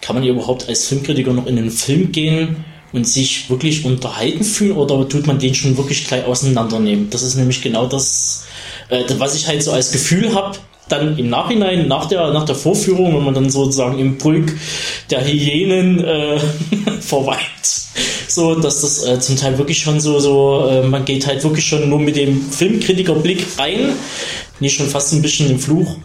[0.00, 4.76] kann man überhaupt als Filmkritiker noch in einen Film gehen und sich wirklich unterhalten fühlen
[4.76, 7.10] oder tut man den schon wirklich gleich auseinandernehmen?
[7.10, 8.44] Das ist nämlich genau das,
[8.88, 10.58] äh, was ich halt so als Gefühl habe,
[10.88, 14.52] dann im Nachhinein, nach der, nach der Vorführung, wenn man dann sozusagen im Pulk
[15.10, 16.38] der Hyänen äh,
[17.00, 17.40] verweilt,
[18.28, 21.66] so dass das äh, zum Teil wirklich schon so, so äh, man geht halt wirklich
[21.66, 23.94] schon nur mit dem Filmkritikerblick rein,
[24.60, 25.96] nicht schon fast ein bisschen im Fluch.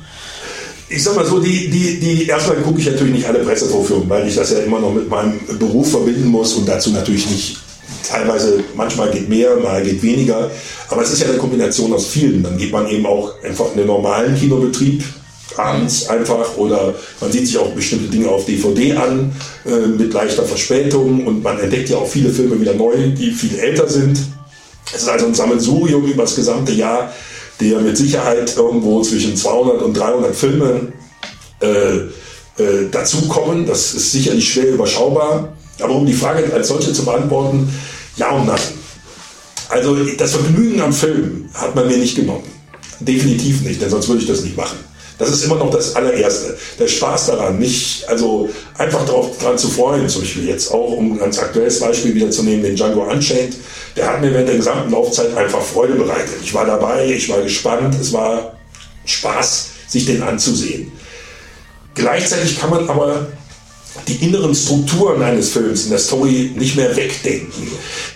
[0.90, 4.28] Ich sag mal so, die, die, die, erstmal gucke ich natürlich nicht alle Pressevorführungen, weil
[4.28, 7.58] ich das ja immer noch mit meinem Beruf verbinden muss und dazu natürlich nicht,
[8.08, 10.50] teilweise, manchmal geht mehr, mal geht weniger,
[10.90, 12.44] aber es ist ja eine Kombination aus vielen.
[12.44, 15.04] Dann geht man eben auch einfach in den normalen Kinobetrieb
[15.58, 19.32] abends einfach oder man sieht sich auch bestimmte Dinge auf DVD an
[19.66, 23.60] äh, mit leichter Verspätung und man entdeckt ja auch viele Filme wieder neu, die viel
[23.60, 24.18] älter sind.
[24.94, 27.14] Es ist also ein Sammelsurium über das gesamte Jahr,
[27.60, 30.94] der mit Sicherheit irgendwo zwischen 200 und 300 Filme
[31.62, 31.68] äh,
[32.62, 33.66] äh, dazukommen.
[33.66, 35.54] Das ist sicherlich schwer überschaubar.
[35.80, 37.72] Aber um die Frage als solche zu beantworten,
[38.18, 38.60] ja und nein.
[39.70, 42.44] Also das Vergnügen am Film hat man mir nicht genommen.
[43.00, 44.78] Definitiv nicht, denn sonst würde ich das nicht machen.
[45.18, 46.58] Das ist immer noch das allererste.
[46.80, 51.14] Der Spaß daran, nicht, also einfach darauf dran zu freuen, zum Beispiel jetzt auch, um
[51.14, 53.56] ein ganz aktuelles Beispiel wieder zu nehmen, den Django Unchained,
[53.96, 56.38] der hat mir während der gesamten Laufzeit einfach Freude bereitet.
[56.42, 58.58] Ich war dabei, ich war gespannt, es war
[59.06, 60.92] Spaß, sich den anzusehen.
[61.94, 63.28] Gleichzeitig kann man aber
[64.08, 67.68] die inneren Strukturen eines Films in der Story nicht mehr wegdenken.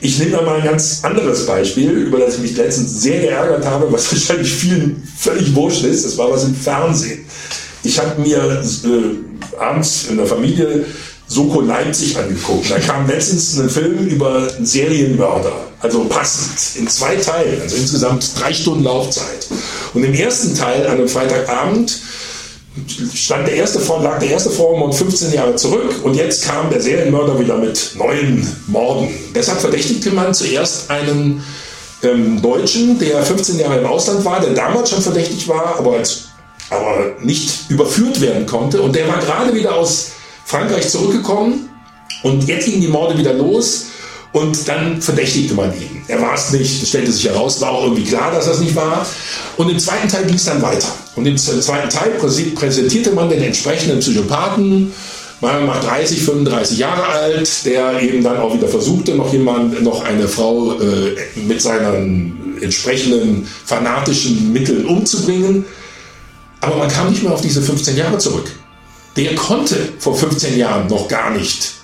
[0.02, 3.65] Ich nehme da mal ein ganz anderes Beispiel, über das ich mich letztens sehr geärgert
[3.65, 6.06] habe, was wahrscheinlich vielen völlig wurscht ist.
[6.06, 7.26] Das war was im Fernsehen.
[7.84, 10.85] Ich habe mir äh, abends in der Familie
[11.27, 12.69] Soko Leipzig angeguckt.
[12.69, 15.53] Da kam letztens ein Film über einen Serienmörder.
[15.81, 19.47] Also passend, in zwei Teilen, also insgesamt drei Stunden Laufzeit.
[19.93, 21.99] Und im ersten Teil, an einem Freitagabend,
[23.14, 26.81] stand der erste Vor lag der erste Vormord 15 Jahre zurück und jetzt kam der
[26.81, 29.10] Serienmörder wieder mit neuen Morden.
[29.34, 31.43] Deshalb verdächtigte man zuerst einen
[32.03, 36.26] ähm, Deutschen, der 15 Jahre im Ausland war, der damals schon verdächtig war, aber, als,
[36.69, 38.81] aber nicht überführt werden konnte.
[38.81, 40.11] Und der war gerade wieder aus
[40.45, 41.69] Frankreich zurückgekommen
[42.23, 43.88] und jetzt gingen die Morde wieder los.
[44.35, 46.01] Und dann verdächtigte man ihn.
[46.09, 48.75] Er war es nicht, das stellte sich heraus, war auch irgendwie klar, dass es nicht
[48.75, 49.07] war.
[49.55, 50.89] Und im zweiten Teil ging es dann weiter.
[51.15, 54.91] Und im zweiten Teil präsentierte man den entsprechenden Psychopathen,
[55.39, 60.03] mal nach 30, 35 Jahre alt, der eben dann auch wieder versuchte, noch jemand, noch
[60.03, 65.63] eine Frau äh, mit seinen entsprechenden fanatischen Mitteln umzubringen.
[66.59, 68.51] Aber man kam nicht mehr auf diese 15 Jahre zurück.
[69.15, 71.75] Der konnte vor 15 Jahren noch gar nicht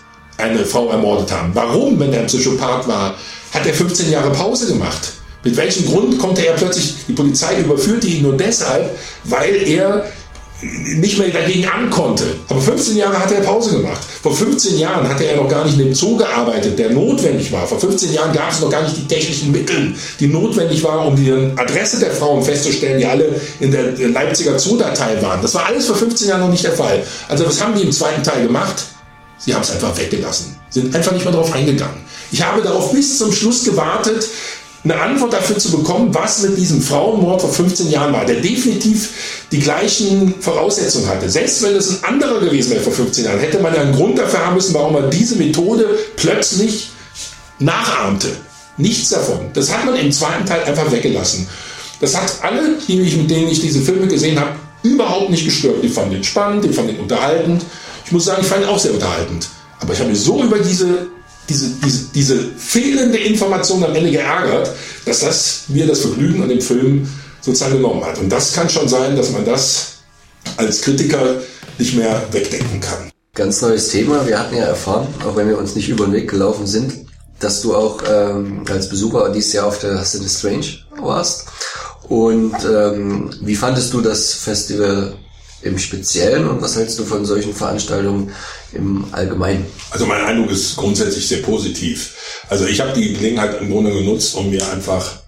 [0.42, 1.52] eine Frau ermordet haben.
[1.54, 3.16] Warum, wenn er ein Psychopath war,
[3.54, 5.14] hat er 15 Jahre Pause gemacht?
[5.44, 10.06] Mit welchem Grund konnte er plötzlich, die Polizei überführte ihn nur deshalb, weil er
[10.62, 12.26] nicht mehr dagegen ankonnte.
[12.48, 14.00] Aber 15 Jahre hat er Pause gemacht.
[14.22, 17.66] Vor 15 Jahren hatte er noch gar nicht in dem Zoo gearbeitet, der notwendig war.
[17.66, 21.16] Vor 15 Jahren gab es noch gar nicht die technischen Mittel, die notwendig waren, um
[21.16, 25.42] die Adresse der Frauen festzustellen, die alle in der Leipziger Zoo-Datei waren.
[25.42, 27.04] Das war alles vor 15 Jahren noch nicht der Fall.
[27.28, 28.84] Also was haben die im zweiten Teil gemacht?
[29.44, 31.98] Sie haben es einfach weggelassen, sind einfach nicht mehr darauf eingegangen.
[32.32, 34.28] Ich habe darauf bis zum Schluss gewartet,
[34.84, 39.46] eine Antwort dafür zu bekommen, was mit diesem Frauenmord vor 15 Jahren war, der definitiv
[39.52, 41.30] die gleichen Voraussetzungen hatte.
[41.30, 44.18] Selbst wenn es ein anderer gewesen wäre vor 15 Jahren, hätte man ja einen Grund
[44.18, 46.92] dafür haben müssen, warum man diese Methode plötzlich
[47.60, 48.30] nachahmte.
[48.78, 49.52] Nichts davon.
[49.54, 51.48] Das hat man im zweiten Teil einfach weggelassen.
[52.00, 55.84] Das hat alle, die mich, mit denen ich diese Filme gesehen habe, überhaupt nicht gestört.
[55.84, 57.64] Die fanden den spannend, die fanden den unterhaltend.
[58.12, 59.48] Ich muss sagen, ich fand ihn auch sehr unterhaltend.
[59.80, 61.08] Aber ich habe mich so über diese
[61.48, 64.70] diese, diese, diese fehlende Information am Ende geärgert,
[65.06, 67.10] dass das mir das Vergnügen an dem Film
[67.40, 68.18] sozusagen genommen hat.
[68.20, 69.94] Und das kann schon sein, dass man das
[70.58, 71.36] als Kritiker
[71.78, 73.10] nicht mehr wegdenken kann.
[73.34, 74.28] Ganz neues Thema.
[74.28, 77.06] Wir hatten ja erfahren, auch wenn wir uns nicht über den Weg gelaufen sind,
[77.40, 80.68] dass du auch ähm, als Besucher dieses Jahr auf der Sin Strange
[81.02, 81.46] warst.
[82.10, 85.14] Und ähm, wie fandest du das Festival
[85.64, 88.32] im Speziellen und was hältst du von solchen Veranstaltungen
[88.74, 89.66] im Allgemeinen?
[89.92, 92.16] Also mein Eindruck ist grundsätzlich sehr positiv.
[92.50, 95.20] Also ich habe die Gelegenheit im Grunde genutzt, um mir einfach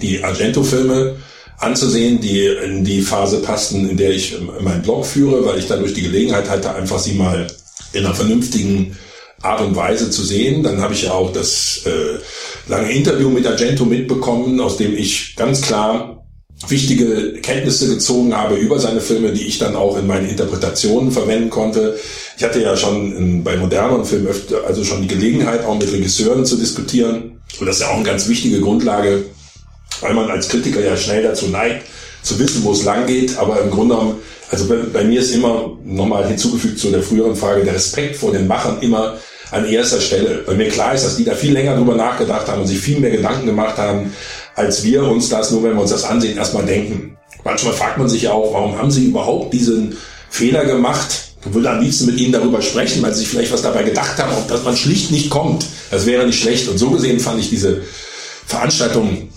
[0.00, 1.16] die Argento-Filme
[1.58, 5.94] anzusehen, die in die Phase passten, in der ich meinen Blog führe, weil ich dadurch
[5.94, 7.46] die Gelegenheit hatte, einfach sie mal
[7.92, 8.96] in einer vernünftigen
[9.42, 10.62] Art und Weise zu sehen.
[10.62, 12.18] Dann habe ich ja auch das äh,
[12.68, 16.19] lange Interview mit Argento mitbekommen, aus dem ich ganz klar
[16.68, 21.50] wichtige Kenntnisse gezogen habe über seine Filme, die ich dann auch in meinen Interpretationen verwenden
[21.50, 21.98] konnte.
[22.36, 25.90] Ich hatte ja schon in, bei modernen Filmen öfter, also schon die Gelegenheit, auch mit
[25.90, 27.40] Regisseuren zu diskutieren.
[27.58, 29.24] Und das ist ja auch eine ganz wichtige Grundlage,
[30.00, 31.86] weil man als Kritiker ja schnell dazu neigt,
[32.22, 33.38] zu wissen, wo es lang geht.
[33.38, 34.16] Aber im Grunde genommen,
[34.50, 38.32] also bei, bei mir ist immer nochmal hinzugefügt zu der früheren Frage, der Respekt vor
[38.32, 39.16] den Machern immer
[39.50, 40.42] an erster Stelle.
[40.46, 43.00] Weil mir klar ist, dass die da viel länger drüber nachgedacht haben und sich viel
[43.00, 44.12] mehr Gedanken gemacht haben,
[44.54, 47.16] als wir uns das, nur wenn wir uns das ansehen, erstmal denken.
[47.44, 49.96] Manchmal fragt man sich ja auch, warum haben sie überhaupt diesen
[50.28, 51.08] Fehler gemacht?
[51.44, 54.18] Ich würde am liebsten mit ihnen darüber sprechen, weil sie sich vielleicht was dabei gedacht
[54.18, 55.64] haben, ob dass man schlicht nicht kommt.
[55.90, 56.68] Das wäre nicht schlecht.
[56.68, 57.82] Und so gesehen fand ich diese
[58.46, 59.30] Veranstaltung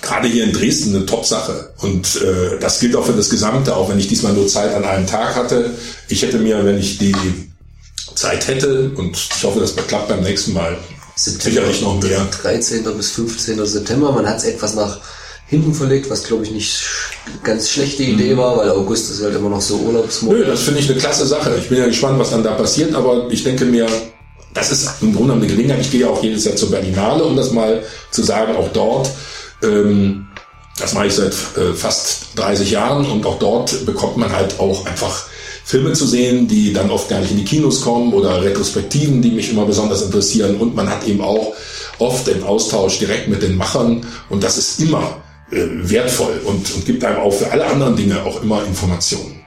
[0.00, 1.72] gerade hier in Dresden eine Top-Sache.
[1.78, 4.84] Und äh, das gilt auch für das Gesamte, auch wenn ich diesmal nur Zeit an
[4.84, 5.74] einem Tag hatte.
[6.08, 7.14] Ich hätte mir, wenn ich die
[8.14, 10.76] Zeit hätte, und ich hoffe, das klappt beim nächsten Mal,
[11.24, 12.26] September, sicherlich noch mehr.
[12.42, 12.84] 13.
[12.96, 13.64] bis 15.
[13.66, 14.12] September.
[14.12, 14.98] Man hat es etwas nach
[15.46, 16.80] hinten verlegt, was glaube ich nicht
[17.42, 20.38] ganz schlechte Idee war, weil August ist halt immer noch so Urlaubsmonat.
[20.38, 21.56] Nö, das finde ich eine klasse Sache.
[21.58, 23.86] Ich bin ja gespannt, was dann da passiert, aber ich denke mir,
[24.54, 25.80] das ist im Grunde eine Gelegenheit.
[25.80, 29.10] Ich gehe ja auch jedes Jahr zur Berlinale, um das mal zu sagen, auch dort.
[29.62, 30.28] Ähm,
[30.78, 34.86] das mache ich seit äh, fast 30 Jahren und auch dort bekommt man halt auch
[34.86, 35.26] einfach
[35.70, 39.30] Filme zu sehen, die dann oft gar nicht in die Kinos kommen oder Retrospektiven, die
[39.30, 40.56] mich immer besonders interessieren.
[40.56, 41.54] Und man hat eben auch
[42.00, 45.18] oft den Austausch direkt mit den Machern und das ist immer
[45.52, 49.44] äh, wertvoll und, und gibt einem auch für alle anderen Dinge auch immer Informationen.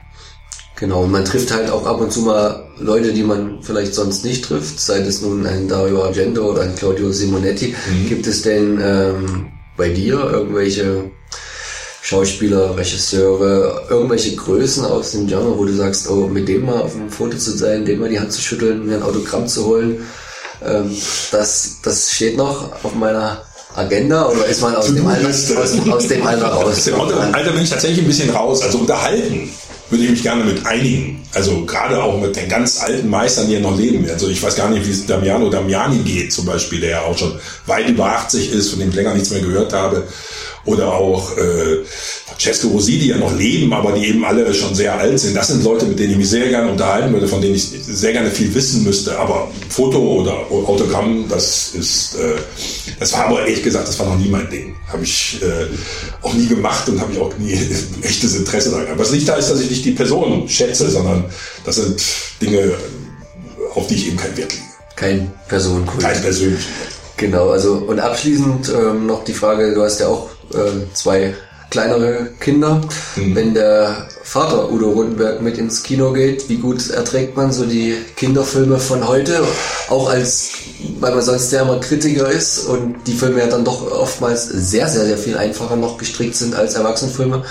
[0.77, 4.23] Genau, und man trifft halt auch ab und zu mal Leute, die man vielleicht sonst
[4.23, 7.75] nicht trifft, sei es nun ein Dario Argento oder ein Claudio Simonetti.
[7.75, 8.07] Mhm.
[8.07, 11.11] Gibt es denn ähm, bei dir irgendwelche
[12.05, 16.91] Schauspieler, Regisseure, irgendwelche Größen aus dem Genre, wo du sagst, oh, mit dem mal auf
[16.91, 20.05] dem Foto zu sein, dem mal die Hand zu schütteln, mir ein Autogramm zu holen,
[20.65, 20.91] ähm,
[21.31, 23.41] das, das steht noch auf meiner
[23.73, 25.49] Agenda oder ist man aus dem, Alter, aus,
[25.89, 26.65] aus, dem Alter raus?
[26.65, 28.61] Aus dem Alter bin ich tatsächlich ein bisschen raus.
[28.61, 29.49] Also unterhalten
[29.89, 31.23] würde ich mich gerne mit einigen.
[31.33, 34.05] Also gerade auch mit den ganz alten Meistern, die ja noch leben.
[34.09, 37.17] Also ich weiß gar nicht, wie es Damiano Damiani geht zum Beispiel, der ja auch
[37.17, 37.33] schon
[37.65, 40.03] weit über 80 ist, von dem ich länger nichts mehr gehört habe
[40.65, 41.83] oder auch äh,
[42.25, 45.35] Francesco Rosi, die ja noch leben, aber die eben alle schon sehr alt sind.
[45.35, 48.13] Das sind Leute, mit denen ich mich sehr gerne unterhalten würde, von denen ich sehr
[48.13, 49.17] gerne viel wissen müsste.
[49.19, 52.35] Aber Foto oder Autogramm, das ist, äh,
[52.99, 54.75] das war aber ehrlich gesagt, das war noch nie mein Ding.
[54.87, 55.65] Habe ich äh,
[56.25, 57.53] auch nie gemacht und habe ich auch nie
[58.01, 58.87] echtes Interesse daran.
[58.87, 61.25] Aber was nicht da ist, dass ich nicht die Person schätze, sondern
[61.65, 62.01] das sind
[62.41, 62.73] Dinge,
[63.75, 64.63] auf die ich eben keinen Wert lege.
[64.95, 66.01] Kein Personenkult.
[66.01, 66.71] Kein persönlichen.
[67.17, 71.33] Genau, also und abschließend ähm, noch die Frage, du hast ja auch äh, zwei
[71.73, 72.81] kleinere Kinder.
[73.15, 73.35] Mhm.
[73.35, 77.95] Wenn der Vater Udo Rodenberg mit ins Kino geht, wie gut erträgt man so die
[78.15, 79.41] Kinderfilme von heute?
[79.89, 80.51] Auch als,
[80.99, 84.87] weil man sonst ja immer Kritiker ist und die Filme ja dann doch oftmals sehr,
[84.87, 87.43] sehr, sehr viel einfacher noch gestrickt sind als Erwachsenenfilme.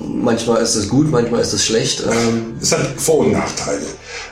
[0.00, 2.02] Manchmal ist es gut, manchmal ist es schlecht.
[2.10, 3.86] Ähm, Es hat Vor- und Nachteile.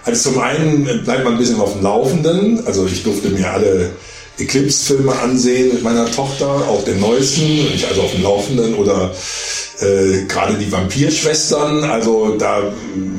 [0.04, 2.66] Also zum einen bleibt man ein bisschen auf dem Laufenden.
[2.66, 3.90] Also ich durfte mir alle
[4.38, 7.68] Eclipse-Filme ansehen mit meiner Tochter, auch den neuesten.
[7.74, 9.14] Ich also auf dem Laufenden oder
[9.80, 11.84] äh, gerade die Vampirschwestern.
[11.84, 12.72] Also da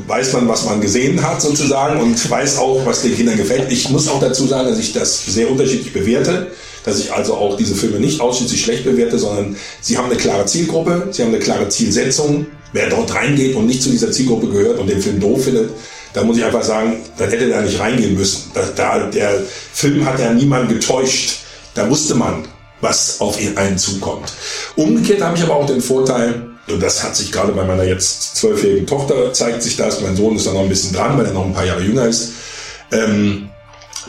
[0.06, 3.70] weiß man, was man gesehen hat sozusagen und weiß auch, was den Kindern gefällt.
[3.72, 6.52] Ich muss auch dazu sagen, dass ich das sehr unterschiedlich bewerte.
[6.84, 10.46] Dass ich also auch diese Filme nicht ausschließlich schlecht bewerte, sondern sie haben eine klare
[10.46, 12.46] Zielgruppe, sie haben eine klare Zielsetzung.
[12.72, 15.70] Wer dort reingeht und nicht zu dieser Zielgruppe gehört und den Film doof findet,
[16.12, 18.50] da muss ich einfach sagen, dann hätte er nicht reingehen müssen.
[18.54, 21.40] Da, da, der Film hat ja niemanden getäuscht.
[21.74, 22.46] Da wusste man,
[22.80, 24.32] was auf ihn einen zukommt.
[24.76, 28.36] Umgekehrt habe ich aber auch den Vorteil, und das hat sich gerade bei meiner jetzt
[28.36, 31.32] zwölfjährigen Tochter zeigt sich das, mein Sohn ist da noch ein bisschen dran, weil er
[31.32, 32.32] noch ein paar Jahre jünger ist,
[32.92, 33.48] ähm,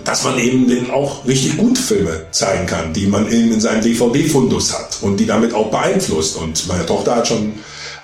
[0.03, 3.81] dass man eben den auch richtig gut Filme zeigen kann, die man eben in seinem
[3.81, 6.37] DVD-Fundus hat und die damit auch beeinflusst.
[6.37, 7.53] Und meine Tochter hat schon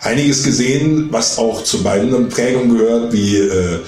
[0.05, 3.79] einiges gesehen, was auch zu beiden Prägungen gehört, wie äh,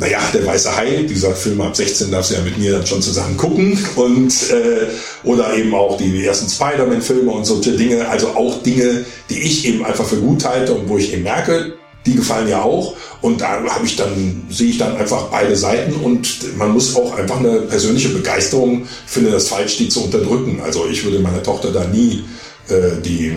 [0.00, 3.02] naja, der weiße Hai, dieser Film ab 16 darfst du ja mit mir dann schon
[3.02, 3.78] zusammen gucken.
[3.96, 4.86] Und äh,
[5.24, 9.84] oder eben auch die ersten Spider-Man-Filme und solche Dinge, also auch Dinge, die ich eben
[9.84, 11.74] einfach für gut halte und wo ich eben merke,
[12.06, 12.94] die gefallen ja auch.
[13.22, 15.94] Und da habe ich dann sehe ich dann einfach beide Seiten.
[15.94, 20.60] Und man muss auch einfach eine persönliche Begeisterung finde das falsch die zu unterdrücken.
[20.62, 22.24] Also ich würde meiner Tochter da nie
[22.68, 23.36] äh, die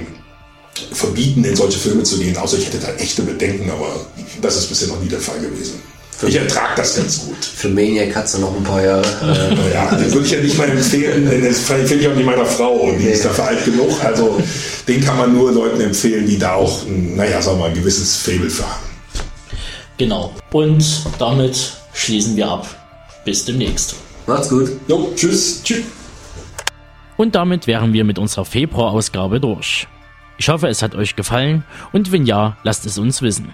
[0.91, 4.05] verbieten in solche Filme zu gehen außer ich hätte da echte Bedenken aber
[4.41, 5.81] das ist bisher noch nie der Fall gewesen
[6.27, 7.43] ich ertrage das ganz gut.
[7.43, 9.03] Für Maniac hat es noch ein paar Jahre.
[9.03, 11.25] Äh, ja, den würde ich ja nicht mal empfehlen.
[11.43, 12.91] Das empfehle ich auch nicht meiner Frau.
[12.91, 13.11] Die nee.
[13.11, 13.91] ist dafür alt genug.
[14.03, 14.39] Also
[14.87, 18.17] den kann man nur Leuten empfehlen, die da auch, naja, sagen wir mal, ein gewisses
[18.17, 18.85] Faible für haben.
[19.97, 20.33] Genau.
[20.51, 20.85] Und
[21.19, 22.67] damit schließen wir ab.
[23.25, 23.95] Bis demnächst.
[24.27, 24.71] Macht's gut.
[24.87, 25.61] Jo, tschüss.
[25.63, 25.83] Tschüss.
[27.17, 29.87] Und damit wären wir mit unserer Februar-Ausgabe durch.
[30.41, 31.63] Ich hoffe, es hat euch gefallen
[31.93, 33.53] und wenn ja, lasst es uns wissen.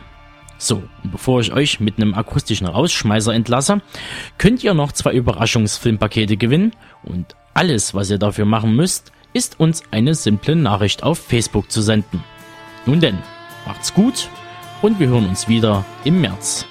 [0.58, 3.82] So, und bevor ich euch mit einem akustischen Rausschmeißer entlasse,
[4.38, 6.72] könnt ihr noch zwei Überraschungsfilmpakete gewinnen
[7.04, 11.82] und alles, was ihr dafür machen müsst, ist uns eine simple Nachricht auf Facebook zu
[11.82, 12.24] senden.
[12.86, 13.18] Nun denn,
[13.66, 14.30] macht's gut
[14.82, 16.68] und wir hören uns wieder im März.